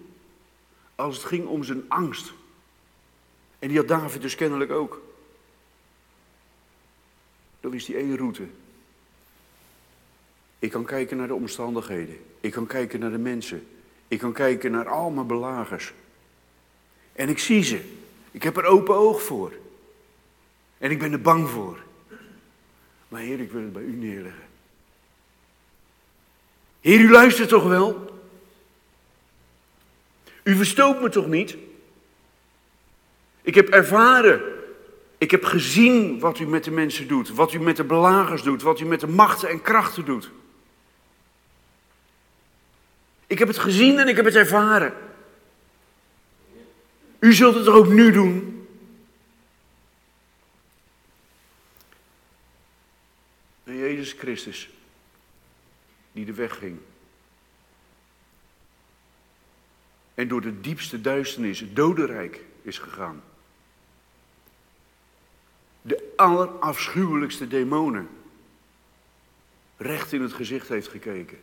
als 0.95 1.15
het 1.15 1.25
ging 1.25 1.45
om 1.45 1.63
zijn 1.63 1.83
angst, 1.87 2.33
en 3.59 3.67
die 3.67 3.77
had 3.77 3.87
David 3.87 4.21
dus 4.21 4.35
kennelijk 4.35 4.71
ook, 4.71 5.01
dan 7.59 7.73
is 7.73 7.85
die 7.85 7.95
één 7.95 8.17
route. 8.17 8.47
Ik 10.59 10.71
kan 10.71 10.85
kijken 10.85 11.17
naar 11.17 11.27
de 11.27 11.33
omstandigheden, 11.33 12.17
ik 12.39 12.51
kan 12.51 12.67
kijken 12.67 12.99
naar 12.99 13.11
de 13.11 13.17
mensen, 13.17 13.67
ik 14.07 14.19
kan 14.19 14.33
kijken 14.33 14.71
naar 14.71 14.89
al 14.89 15.09
mijn 15.09 15.27
belagers. 15.27 15.93
En 17.13 17.29
ik 17.29 17.39
zie 17.39 17.63
ze, 17.63 17.81
ik 18.31 18.43
heb 18.43 18.57
er 18.57 18.65
open 18.65 18.95
oog 18.95 19.21
voor. 19.21 19.53
En 20.77 20.91
ik 20.91 20.99
ben 20.99 21.11
er 21.11 21.21
bang 21.21 21.49
voor. 21.49 21.84
Maar 23.15 23.23
Heer, 23.23 23.39
ik 23.39 23.51
wil 23.51 23.61
het 23.61 23.73
bij 23.73 23.81
u 23.81 23.95
neerleggen. 23.95 24.43
Heer, 26.81 26.99
u 26.99 27.11
luistert 27.11 27.49
toch 27.49 27.63
wel? 27.63 28.19
U 30.43 30.55
verstoopt 30.55 31.01
me 31.01 31.09
toch 31.09 31.27
niet? 31.27 31.57
Ik 33.41 33.55
heb 33.55 33.69
ervaren, 33.69 34.41
ik 35.17 35.31
heb 35.31 35.43
gezien 35.43 36.19
wat 36.19 36.39
u 36.39 36.47
met 36.47 36.63
de 36.63 36.71
mensen 36.71 37.07
doet, 37.07 37.29
wat 37.29 37.53
u 37.53 37.59
met 37.59 37.77
de 37.77 37.83
belagers 37.83 38.41
doet, 38.41 38.61
wat 38.61 38.79
u 38.79 38.85
met 38.85 38.99
de 38.99 39.07
machten 39.07 39.49
en 39.49 39.61
krachten 39.61 40.05
doet. 40.05 40.31
Ik 43.27 43.39
heb 43.39 43.47
het 43.47 43.57
gezien 43.57 43.99
en 43.99 44.07
ik 44.07 44.15
heb 44.15 44.25
het 44.25 44.35
ervaren. 44.35 44.93
U 47.19 47.33
zult 47.33 47.55
het 47.55 47.65
er 47.65 47.73
ook 47.73 47.87
nu 47.87 48.11
doen. 48.11 48.54
Christus 54.17 54.69
die 56.11 56.25
de 56.25 56.33
weg 56.33 56.57
ging. 56.57 56.79
En 60.13 60.27
door 60.27 60.41
de 60.41 60.61
diepste 60.61 61.01
duisternis, 61.01 61.59
het 61.59 61.75
dodenrijk, 61.75 62.41
is 62.61 62.77
gegaan. 62.77 63.23
De 65.81 66.13
allerafschuwelijkste 66.15 67.47
demonen 67.47 68.09
recht 69.77 70.13
in 70.13 70.21
het 70.21 70.33
gezicht 70.33 70.67
heeft 70.67 70.87
gekeken. 70.87 71.39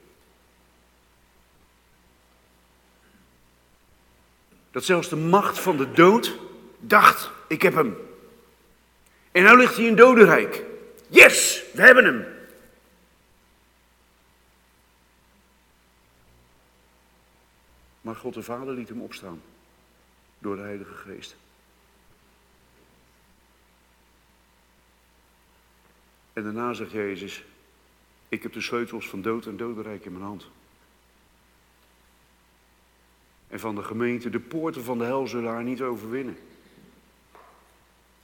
Dat 4.70 4.85
zelfs 4.85 5.08
de 5.08 5.16
macht 5.16 5.58
van 5.58 5.76
de 5.76 5.92
dood 5.92 6.38
dacht, 6.78 7.30
ik 7.48 7.62
heb 7.62 7.74
hem. 7.74 7.96
En 9.32 9.42
nu 9.42 9.56
ligt 9.56 9.76
hij 9.76 9.87
in 9.87 9.96
dodenrijk. 9.96 10.64
Yes, 11.12 11.62
we 11.72 11.83
hebben 11.83 12.05
hem. 12.05 12.27
Maar 18.01 18.16
God 18.16 18.35
de 18.35 18.42
Vader 18.42 18.75
liet 18.75 18.88
hem 18.88 19.01
opstaan 19.01 19.42
door 20.38 20.57
de 20.57 20.62
Heilige 20.62 20.94
Geest. 20.94 21.37
En 26.33 26.42
daarna 26.42 26.72
zegt 26.72 26.90
Jezus, 26.90 27.44
ik 28.29 28.42
heb 28.42 28.53
de 28.53 28.61
sleutels 28.61 29.09
van 29.09 29.22
dood 29.22 29.46
en 29.46 29.57
dodenrijk 29.57 30.05
in 30.05 30.12
mijn 30.12 30.25
hand. 30.25 30.46
En 33.48 33.61
van 33.61 33.75
de 33.75 33.83
gemeente, 33.83 34.31
de 34.31 34.40
poorten 34.40 34.85
van 34.85 34.98
de 34.98 35.05
hel 35.05 35.27
zullen 35.27 35.53
haar 35.53 35.64
niet 35.64 35.83
overwinnen. 35.83 36.38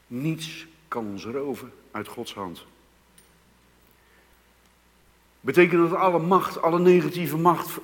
Niets 0.06 0.66
kan 0.88 1.06
ons 1.06 1.24
roven 1.24 1.72
uit 1.90 2.08
Gods 2.08 2.34
hand. 2.34 2.66
Betekent 5.40 5.90
dat 5.90 5.98
alle 5.98 6.18
macht, 6.18 6.62
alle 6.62 6.78
negatieve 6.78 7.36
macht 7.36 7.78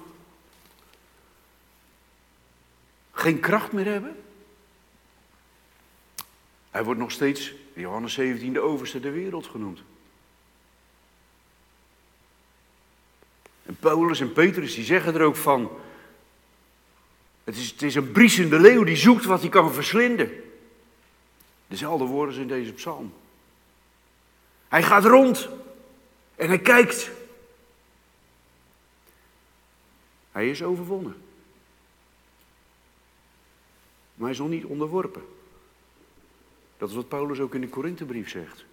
geen 3.12 3.40
kracht 3.40 3.72
meer 3.72 3.84
hebben? 3.84 4.16
Hij 6.70 6.84
wordt 6.84 7.00
nog 7.00 7.10
steeds, 7.10 7.54
Johannes 7.72 8.12
17, 8.12 8.52
de 8.52 8.60
overste 8.60 9.00
der 9.00 9.12
wereld 9.12 9.46
genoemd. 9.46 9.82
En 13.62 13.76
Paulus 13.76 14.20
en 14.20 14.32
Petrus 14.32 14.74
die 14.74 14.84
zeggen 14.84 15.14
er 15.14 15.22
ook 15.22 15.36
van, 15.36 15.70
het 17.44 17.56
is, 17.56 17.70
het 17.70 17.82
is 17.82 17.94
een 17.94 18.12
briesende 18.12 18.60
leeuw 18.60 18.84
die 18.84 18.96
zoekt 18.96 19.24
wat 19.24 19.40
hij 19.40 19.50
kan 19.50 19.72
verslinden. 19.72 20.30
Dezelfde 21.66 22.04
woorden 22.04 22.34
zijn 22.34 22.48
in 22.48 22.56
deze 22.58 22.72
psalm. 22.72 23.12
Hij 24.68 24.82
gaat 24.82 25.04
rond 25.04 25.48
en 26.34 26.48
hij 26.48 26.58
kijkt. 26.58 27.10
Hij 30.34 30.50
is 30.50 30.62
overwonnen. 30.62 31.14
Maar 34.14 34.22
hij 34.26 34.30
is 34.30 34.38
nog 34.38 34.48
niet 34.48 34.64
onderworpen. 34.64 35.22
Dat 36.76 36.88
is 36.88 36.94
wat 36.94 37.08
Paulus 37.08 37.40
ook 37.40 37.54
in 37.54 37.60
de 37.60 37.68
Korinthebrief 37.68 38.30
zegt. 38.30 38.64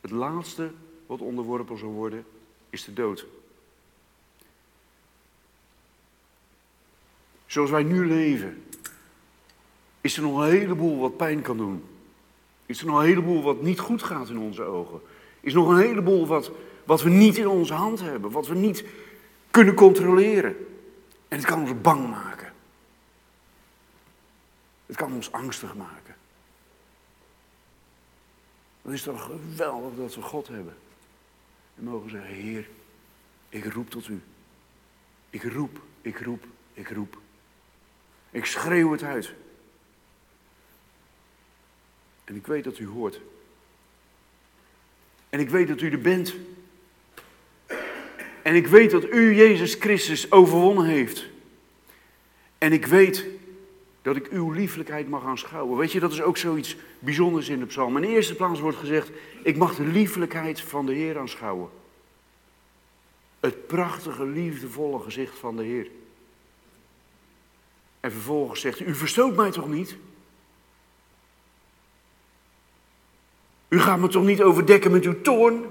Het 0.00 0.10
laatste 0.10 0.70
wat 1.06 1.20
onderworpen 1.20 1.78
zal 1.78 1.88
worden 1.88 2.24
is 2.70 2.84
de 2.84 2.92
dood. 2.92 3.26
Zoals 7.46 7.70
wij 7.70 7.82
nu 7.82 8.06
leven, 8.06 8.64
is 10.00 10.16
er 10.16 10.22
nog 10.22 10.38
een 10.38 10.50
heleboel 10.50 10.98
wat 10.98 11.16
pijn 11.16 11.42
kan 11.42 11.56
doen. 11.56 11.84
Is 12.66 12.80
er 12.80 12.86
nog 12.86 12.98
een 12.98 13.06
heleboel 13.06 13.42
wat 13.42 13.62
niet 13.62 13.78
goed 13.78 14.02
gaat 14.02 14.28
in 14.28 14.38
onze 14.38 14.62
ogen. 14.62 15.00
Is 15.40 15.54
nog 15.54 15.68
een 15.68 15.80
heleboel 15.80 16.26
wat, 16.26 16.50
wat 16.84 17.02
we 17.02 17.10
niet 17.10 17.36
in 17.36 17.48
onze 17.48 17.74
hand 17.74 18.00
hebben, 18.00 18.30
wat 18.30 18.46
we 18.46 18.54
niet 18.54 18.84
kunnen 19.50 19.74
controleren. 19.74 20.56
En 21.28 21.36
het 21.36 21.46
kan 21.46 21.60
ons 21.60 21.80
bang 21.80 22.10
maken. 22.10 22.52
Het 24.86 24.96
kan 24.96 25.12
ons 25.12 25.32
angstig 25.32 25.74
maken. 25.74 26.16
Dan 28.82 28.92
is 28.92 29.02
toch 29.02 29.24
geweldig 29.24 29.96
dat 29.96 30.14
we 30.14 30.22
God 30.22 30.48
hebben. 30.48 30.76
En 31.76 31.84
mogen 31.84 32.10
zeggen, 32.10 32.34
Heer, 32.34 32.68
ik 33.48 33.72
roep 33.72 33.90
tot 33.90 34.08
u. 34.08 34.22
Ik 35.30 35.42
roep, 35.42 35.80
ik 36.00 36.18
roep, 36.18 36.44
ik 36.72 36.88
roep. 36.88 37.18
Ik 38.30 38.44
schreeuw 38.44 38.92
het 38.92 39.02
uit. 39.02 39.34
En 42.24 42.36
ik 42.36 42.46
weet 42.46 42.64
dat 42.64 42.78
u 42.78 42.86
hoort. 42.86 43.20
En 45.28 45.40
ik 45.40 45.50
weet 45.50 45.68
dat 45.68 45.80
u 45.80 45.90
er 45.90 46.00
bent. 46.00 46.34
En 48.46 48.54
ik 48.54 48.66
weet 48.66 48.90
dat 48.90 49.12
u 49.12 49.34
Jezus 49.34 49.74
Christus 49.74 50.32
overwonnen 50.32 50.84
heeft. 50.84 51.26
En 52.58 52.72
ik 52.72 52.86
weet 52.86 53.26
dat 54.02 54.16
ik 54.16 54.28
uw 54.28 54.50
lieflijkheid 54.50 55.08
mag 55.08 55.24
aanschouwen. 55.24 55.78
Weet 55.78 55.92
je, 55.92 56.00
dat 56.00 56.12
is 56.12 56.22
ook 56.22 56.36
zoiets 56.36 56.76
bijzonders 56.98 57.48
in 57.48 57.58
de 57.58 57.66
psalm. 57.66 57.96
In 57.96 58.02
de 58.02 58.08
eerste 58.08 58.34
plaats 58.34 58.60
wordt 58.60 58.76
gezegd, 58.76 59.10
ik 59.42 59.56
mag 59.56 59.74
de 59.74 59.84
lieflijkheid 59.84 60.60
van 60.60 60.86
de 60.86 60.94
Heer 60.94 61.18
aanschouwen. 61.18 61.68
Het 63.40 63.66
prachtige, 63.66 64.24
liefdevolle 64.24 65.00
gezicht 65.00 65.38
van 65.38 65.56
de 65.56 65.64
Heer. 65.64 65.88
En 68.00 68.12
vervolgens 68.12 68.60
zegt 68.60 68.80
u, 68.80 68.84
u 68.84 68.94
verstoot 68.94 69.36
mij 69.36 69.50
toch 69.50 69.68
niet? 69.68 69.96
U 73.68 73.80
gaat 73.80 73.98
me 73.98 74.08
toch 74.08 74.24
niet 74.24 74.42
overdekken 74.42 74.90
met 74.90 75.04
uw 75.04 75.20
toorn? 75.20 75.64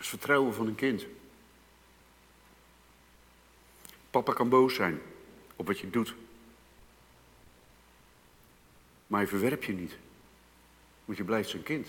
Dat 0.00 0.08
is 0.08 0.18
vertrouwen 0.18 0.54
van 0.54 0.66
een 0.66 0.74
kind. 0.74 1.06
Papa 4.10 4.32
kan 4.32 4.48
boos 4.48 4.74
zijn 4.74 5.00
op 5.56 5.66
wat 5.66 5.78
je 5.78 5.90
doet. 5.90 6.14
Maar 9.06 9.20
hij 9.20 9.28
verwerp 9.28 9.64
je 9.64 9.72
niet. 9.72 9.98
Want 11.04 11.18
je 11.18 11.24
blijft 11.24 11.48
zijn 11.48 11.62
kind. 11.62 11.88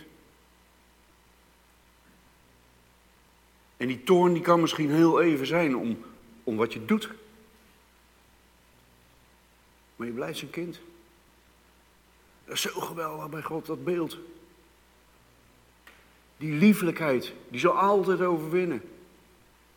En 3.78 3.88
die 3.88 4.04
toorn 4.04 4.34
die 4.34 4.42
kan 4.42 4.62
misschien 4.62 4.92
heel 4.92 5.22
even 5.22 5.48
zijn 5.48 5.76
om 5.76 6.04
om 6.44 6.56
wat 6.56 6.74
je 6.74 6.86
doet. 6.86 7.10
Maar 9.96 10.08
je 10.08 10.14
blijft 10.14 10.38
zijn 10.38 10.52
kind. 10.52 10.80
Dat 12.46 12.54
is 12.54 12.62
zo 12.62 12.80
geweldig 12.80 13.30
bij 13.30 13.42
God, 13.42 13.66
dat 13.66 13.84
beeld. 13.84 14.18
Die 16.42 16.54
liefelijkheid, 16.54 17.34
die 17.50 17.60
zal 17.60 17.78
altijd 17.78 18.22
overwinnen. 18.22 18.82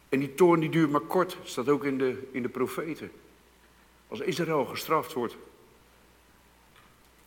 En 0.08 0.18
die 0.18 0.34
toorn 0.34 0.60
die 0.60 0.70
duurt 0.70 0.90
maar 0.90 1.00
kort, 1.00 1.36
staat 1.42 1.68
ook 1.68 1.84
in 1.84 1.98
de, 1.98 2.28
in 2.30 2.42
de 2.42 2.48
profeten. 2.48 3.12
Als 4.08 4.20
Israël 4.20 4.64
gestraft 4.64 5.12
wordt. 5.12 5.36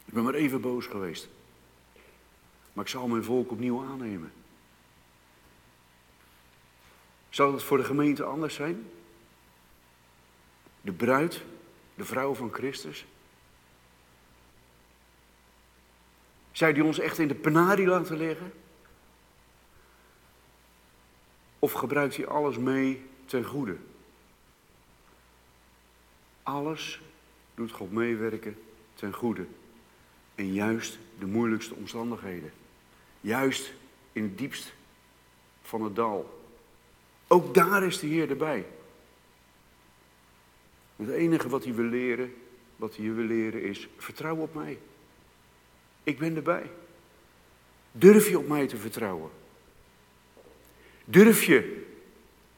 Ik 0.06 0.14
ben 0.14 0.24
maar 0.24 0.34
even 0.34 0.62
boos 0.62 0.86
geweest. 0.86 1.30
Maar 2.74 2.84
ik 2.84 2.90
zal 2.90 3.08
mijn 3.08 3.24
volk 3.24 3.52
opnieuw 3.52 3.84
aannemen. 3.84 4.32
Zal 7.30 7.54
het 7.54 7.64
voor 7.64 7.78
de 7.78 7.84
gemeente 7.84 8.24
anders 8.24 8.56
zijn? 8.56 8.90
De 10.82 10.92
bruid, 10.92 11.44
de 11.96 12.06
vrouw 12.06 12.34
van 12.34 12.54
Christus. 12.54 13.06
Zou 16.52 16.74
die 16.74 16.84
ons 16.84 17.00
echt 17.00 17.20
in 17.20 17.28
de 17.28 17.36
penarie 17.36 17.88
laten 17.88 18.18
liggen? 18.18 18.52
Of 21.60 21.72
gebruikt 21.72 22.16
hij 22.16 22.28
alles 22.28 22.58
mee 22.58 23.02
ten 23.26 23.46
goede? 23.46 23.76
Alles 26.44 27.02
doet 27.56 27.72
God 27.72 27.92
meewerken 27.92 28.58
ten 28.94 29.14
goede. 29.14 29.46
En 30.36 30.54
juist 30.54 30.98
de 31.20 31.26
moeilijkste 31.26 31.76
omstandigheden. 31.76 32.52
Juist 33.22 33.74
in 34.12 34.24
het 34.24 34.38
diepst 34.38 34.74
van 35.62 35.82
het 35.82 35.96
dal. 35.96 36.42
Ook 37.28 37.54
daar 37.54 37.84
is 37.84 38.00
de 38.00 38.08
Heer 38.08 38.30
erbij. 38.30 38.66
Het 40.96 41.10
enige 41.10 41.50
wat 41.50 41.64
hij 41.64 41.74
wil 41.74 41.86
leren, 41.86 42.34
wat 42.76 42.96
hij 42.96 43.14
wil 43.14 43.26
leren 43.26 43.64
is, 43.64 43.88
vertrouw 43.98 44.36
op 44.36 44.54
mij. 44.54 44.78
Ik 46.04 46.18
ben 46.20 46.36
erbij. 46.36 46.70
Durf 47.92 48.30
je 48.30 48.40
op 48.40 48.48
mij 48.48 48.68
te 48.68 48.78
vertrouwen? 48.78 49.32
Durf 51.10 51.44
je 51.44 51.86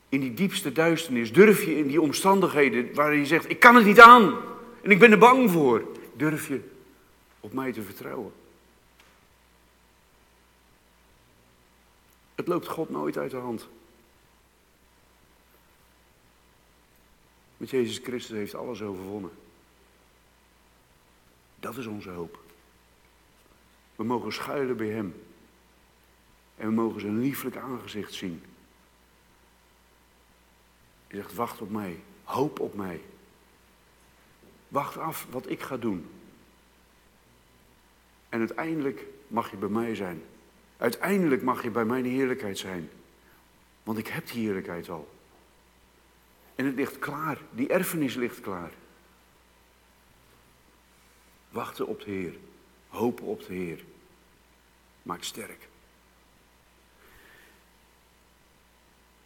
in 0.09 0.19
die 0.19 0.33
diepste 0.33 0.71
duisternis, 0.71 1.33
durf 1.33 1.63
je 1.63 1.77
in 1.77 1.87
die 1.87 2.01
omstandigheden 2.01 2.93
waar 2.93 3.15
je 3.15 3.25
zegt, 3.25 3.49
ik 3.49 3.59
kan 3.59 3.75
het 3.75 3.85
niet 3.85 3.99
aan 3.99 4.37
en 4.81 4.91
ik 4.91 4.99
ben 4.99 5.11
er 5.11 5.17
bang 5.17 5.51
voor, 5.51 5.83
durf 6.13 6.47
je 6.47 6.61
op 7.39 7.53
mij 7.53 7.71
te 7.71 7.81
vertrouwen? 7.81 8.31
Het 12.35 12.47
loopt 12.47 12.67
God 12.67 12.89
nooit 12.89 13.17
uit 13.17 13.31
de 13.31 13.37
hand. 13.37 13.67
Met 17.57 17.69
Jezus 17.69 17.97
Christus 17.97 18.37
heeft 18.37 18.55
alles 18.55 18.81
overwonnen. 18.81 19.31
Dat 21.59 21.77
is 21.77 21.85
onze 21.85 22.09
hoop. 22.09 22.39
We 23.95 24.03
mogen 24.03 24.33
schuilen 24.33 24.77
bij 24.77 24.87
Hem. 24.87 25.28
En 26.59 26.67
we 26.67 26.73
mogen 26.73 27.01
zijn 27.01 27.19
lieflijk 27.19 27.55
aangezicht 27.55 28.13
zien. 28.13 28.43
Je 31.07 31.15
zegt, 31.15 31.33
wacht 31.33 31.61
op 31.61 31.69
mij, 31.69 31.99
hoop 32.23 32.59
op 32.59 32.73
mij. 32.73 33.01
Wacht 34.67 34.97
af 34.97 35.27
wat 35.29 35.49
ik 35.49 35.61
ga 35.61 35.77
doen. 35.77 36.09
En 38.29 38.39
uiteindelijk 38.39 39.05
mag 39.27 39.51
je 39.51 39.57
bij 39.57 39.69
mij 39.69 39.95
zijn. 39.95 40.23
Uiteindelijk 40.77 41.41
mag 41.41 41.63
je 41.63 41.69
bij 41.69 41.85
mijn 41.85 42.05
heerlijkheid 42.05 42.57
zijn. 42.57 42.89
Want 43.83 43.97
ik 43.97 44.07
heb 44.07 44.27
die 44.27 44.43
heerlijkheid 44.43 44.89
al. 44.89 45.09
En 46.55 46.65
het 46.65 46.75
ligt 46.75 46.99
klaar, 46.99 47.41
die 47.51 47.67
erfenis 47.67 48.15
ligt 48.15 48.41
klaar. 48.41 48.71
Wachten 51.49 51.87
op 51.87 51.99
de 52.03 52.11
Heer, 52.11 52.35
hopen 52.87 53.25
op 53.25 53.45
de 53.45 53.53
Heer, 53.53 53.83
maakt 55.01 55.25
sterk. 55.25 55.68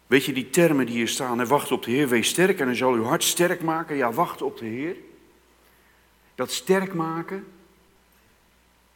Weet 0.06 0.24
je, 0.24 0.32
die 0.32 0.50
termen 0.50 0.86
die 0.86 0.94
hier 0.94 1.08
staan, 1.08 1.38
hè, 1.38 1.46
wacht 1.46 1.72
op 1.72 1.82
de 1.82 1.90
Heer, 1.90 2.08
wees 2.08 2.28
sterk 2.28 2.60
en 2.60 2.66
hij 2.66 2.76
zal 2.76 2.92
uw 2.92 3.04
hart 3.04 3.22
sterk 3.22 3.62
maken. 3.62 3.96
Ja, 3.96 4.12
wacht 4.12 4.42
op 4.42 4.58
de 4.58 4.64
Heer. 4.64 4.96
Dat 6.34 6.50
sterk 6.50 6.94
maken, 6.94 7.46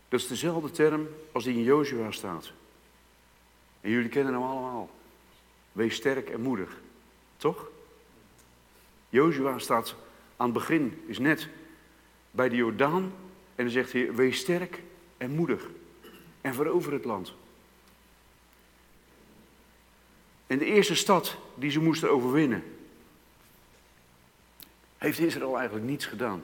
dat 0.08 0.20
is 0.20 0.26
dezelfde 0.26 0.70
term 0.70 1.08
als 1.32 1.44
die 1.44 1.54
in 1.54 1.62
Jozua 1.62 2.10
staat. 2.10 2.52
En 3.80 3.90
jullie 3.90 4.08
kennen 4.08 4.32
hem 4.32 4.42
allemaal. 4.42 4.90
Wees 5.72 5.94
sterk 5.94 6.28
en 6.28 6.40
moedig. 6.40 6.80
Toch? 7.36 7.68
Jozua 9.08 9.58
staat 9.58 9.94
aan 10.36 10.46
het 10.46 10.54
begin, 10.54 11.02
is 11.06 11.18
net 11.18 11.48
bij 12.30 12.48
de 12.48 12.56
Jordaan. 12.56 13.12
En 13.54 13.64
dan 13.64 13.70
zegt 13.70 13.92
hij, 13.92 14.14
wees 14.14 14.38
sterk 14.38 14.82
en 15.16 15.30
moedig. 15.30 15.68
En 16.40 16.54
verover 16.54 16.92
het 16.92 17.04
land. 17.04 17.34
En 20.48 20.58
de 20.58 20.64
eerste 20.64 20.94
stad 20.94 21.36
die 21.54 21.70
ze 21.70 21.80
moesten 21.80 22.10
overwinnen, 22.10 22.64
heeft 24.98 25.18
Israël 25.18 25.56
eigenlijk 25.56 25.86
niets 25.86 26.06
gedaan. 26.06 26.42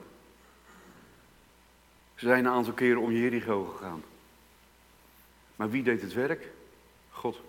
Ze 2.15 2.27
zijn 2.27 2.45
een 2.45 2.53
aantal 2.53 2.73
keren 2.73 3.01
om 3.01 3.13
Jericho 3.13 3.65
gegaan. 3.65 4.03
Maar 5.57 5.71
wie 5.71 5.83
deed 5.83 6.01
het 6.01 6.13
werk? 6.13 6.49
God. 7.11 7.41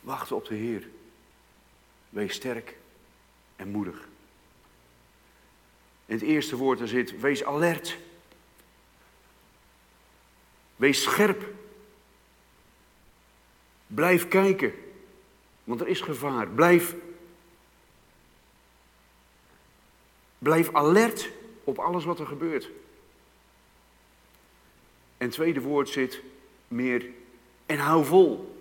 Wacht 0.00 0.32
op 0.32 0.46
de 0.46 0.54
Heer. 0.54 0.88
Wees 2.08 2.34
sterk 2.34 2.76
en 3.56 3.68
moedig. 3.68 4.08
In 6.06 6.14
het 6.14 6.22
eerste 6.22 6.56
woord 6.56 6.80
er 6.80 6.88
zit, 6.88 7.20
wees 7.20 7.44
alert. 7.44 7.98
Wees 10.76 11.02
scherp. 11.02 11.57
Blijf 13.88 14.28
kijken, 14.28 14.72
want 15.64 15.80
er 15.80 15.88
is 15.88 16.00
gevaar. 16.00 16.46
Blijf, 16.48 16.94
blijf 20.38 20.74
alert 20.74 21.30
op 21.64 21.78
alles 21.78 22.04
wat 22.04 22.20
er 22.20 22.26
gebeurt. 22.26 22.64
En 25.16 25.26
het 25.26 25.32
tweede 25.32 25.60
woord 25.60 25.88
zit 25.88 26.22
meer 26.68 27.06
en 27.66 27.78
hou 27.78 28.04
vol. 28.04 28.56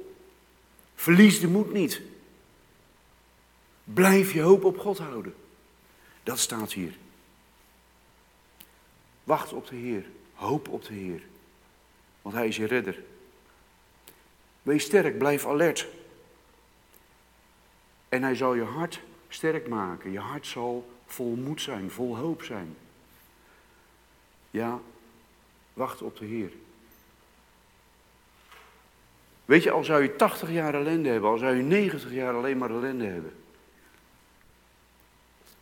Verlies 0.95 1.39
de 1.39 1.47
moed 1.47 1.73
niet. 1.73 2.01
Blijf 3.83 4.33
je 4.33 4.41
hoop 4.41 4.63
op 4.63 4.79
God 4.79 4.97
houden. 4.97 5.35
Dat 6.23 6.39
staat 6.39 6.73
hier. 6.73 6.97
Wacht 9.23 9.53
op 9.53 9.67
de 9.67 9.75
Heer. 9.75 10.05
Hoop 10.33 10.67
op 10.67 10.85
de 10.85 10.93
Heer. 10.93 11.21
Want 12.21 12.35
Hij 12.35 12.47
is 12.47 12.55
je 12.55 12.65
redder. 12.65 13.03
Wees 14.67 14.83
sterk, 14.83 15.17
blijf 15.17 15.45
alert. 15.45 15.87
En 18.09 18.23
Hij 18.23 18.35
zal 18.35 18.53
je 18.53 18.63
hart 18.63 18.99
sterk 19.29 19.67
maken. 19.67 20.11
Je 20.11 20.19
hart 20.19 20.47
zal 20.47 20.89
vol 21.05 21.35
moed 21.35 21.61
zijn, 21.61 21.91
vol 21.91 22.17
hoop 22.17 22.43
zijn. 22.43 22.75
Ja, 24.51 24.79
wacht 25.73 26.01
op 26.01 26.17
de 26.17 26.25
Heer. 26.25 26.51
Weet 29.45 29.63
je, 29.63 29.71
al 29.71 29.83
zou 29.83 30.01
je 30.01 30.15
80 30.15 30.51
jaar 30.51 30.73
ellende 30.73 31.09
hebben, 31.09 31.29
al 31.29 31.37
zou 31.37 31.55
je 31.55 31.63
90 31.63 32.11
jaar 32.11 32.35
alleen 32.35 32.57
maar 32.57 32.69
ellende 32.69 33.05
hebben. 33.05 33.33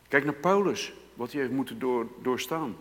Kijk 0.08 0.24
naar 0.24 0.34
Paulus, 0.34 0.92
wat 1.14 1.32
hij 1.32 1.40
heeft 1.40 1.52
moeten 1.52 1.78
door, 1.78 2.06
doorstaan. 2.22 2.76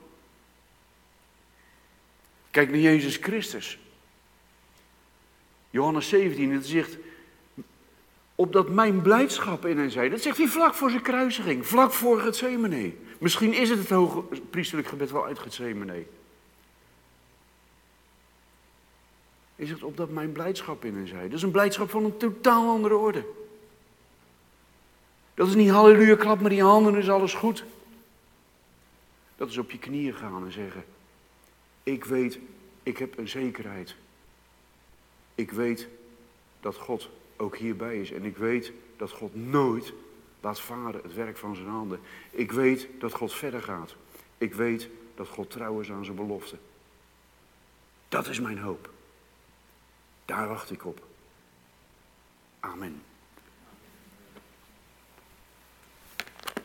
Kijk 2.52 2.70
naar 2.70 2.80
Jezus 2.80 3.18
Christus. 3.18 3.80
Johannes 5.76 6.10
17, 6.10 6.52
het 6.52 6.66
zegt, 6.66 6.98
opdat 8.36 8.70
mijn 8.70 9.02
blijdschap 9.02 9.66
in 9.66 9.78
hen 9.78 9.92
zij. 9.92 10.10
Dat 10.10 10.22
zegt 10.22 10.38
hij 10.38 10.48
vlak 10.48 10.74
voor 10.74 10.90
zijn 10.90 11.02
kruisiging, 11.02 11.68
vlak 11.68 11.92
voor 11.92 12.16
het 12.16 12.26
Gethsemane. 12.26 12.94
Misschien 13.20 13.54
is 13.54 13.70
het 13.70 13.80
het 13.80 13.90
hoge 13.90 14.22
priesterlijk 14.50 14.88
gebed 14.88 15.12
wel 15.12 15.26
uit 15.26 15.40
Gethsemane. 15.40 16.06
Hij 19.56 19.66
zegt, 19.66 19.84
opdat 19.84 20.10
mijn 20.10 20.32
blijdschap 20.32 20.86
in 20.86 20.96
hen 20.96 21.08
zij. 21.08 21.24
Dat 21.24 21.38
is 21.38 21.44
een 21.44 21.52
blijdschap 21.52 21.90
van 21.90 22.04
een 22.04 22.18
totaal 22.18 22.70
andere 22.70 22.96
orde. 22.96 23.26
Dat 25.34 25.48
is 25.48 25.56
niet 25.56 25.70
halleluja, 25.70 26.16
klap 26.16 26.42
met 26.42 26.52
die 26.52 26.64
handen, 26.64 26.96
is 26.96 27.10
alles 27.10 27.34
goed. 27.34 27.64
Dat 29.36 29.50
is 29.50 29.58
op 29.58 29.72
je 29.72 29.80
knieën 29.80 30.14
gaan 30.14 30.46
en 30.46 30.52
zeggen, 30.52 30.86
ik 31.84 32.06
weet, 32.06 32.40
ik 32.84 32.98
heb 32.98 33.18
een 33.18 33.30
zekerheid. 33.30 33.96
Ik 35.36 35.52
weet 35.52 35.88
dat 36.60 36.76
God 36.76 37.10
ook 37.38 37.58
hierbij 37.58 38.00
is. 38.00 38.12
En 38.12 38.26
ik 38.26 38.38
weet 38.38 38.72
dat 38.98 39.12
God 39.12 39.36
nooit 39.36 39.94
laat 40.42 40.60
varen 40.60 41.02
het 41.04 41.14
werk 41.14 41.38
van 41.38 41.56
zijn 41.56 41.68
handen. 41.68 42.00
Ik 42.32 42.52
weet 42.52 42.88
dat 43.00 43.14
God 43.14 43.34
verder 43.34 43.62
gaat. 43.62 43.96
Ik 44.38 44.54
weet 44.54 44.90
dat 45.16 45.28
God 45.28 45.50
trouw 45.50 45.80
is 45.80 45.92
aan 45.92 46.06
zijn 46.06 46.18
belofte. 46.18 46.58
Dat 48.10 48.28
is 48.28 48.40
mijn 48.40 48.60
hoop. 48.60 48.90
Daar 50.26 50.48
wacht 50.48 50.72
ik 50.72 50.86
op. 50.86 51.06
Amen. 52.60 53.02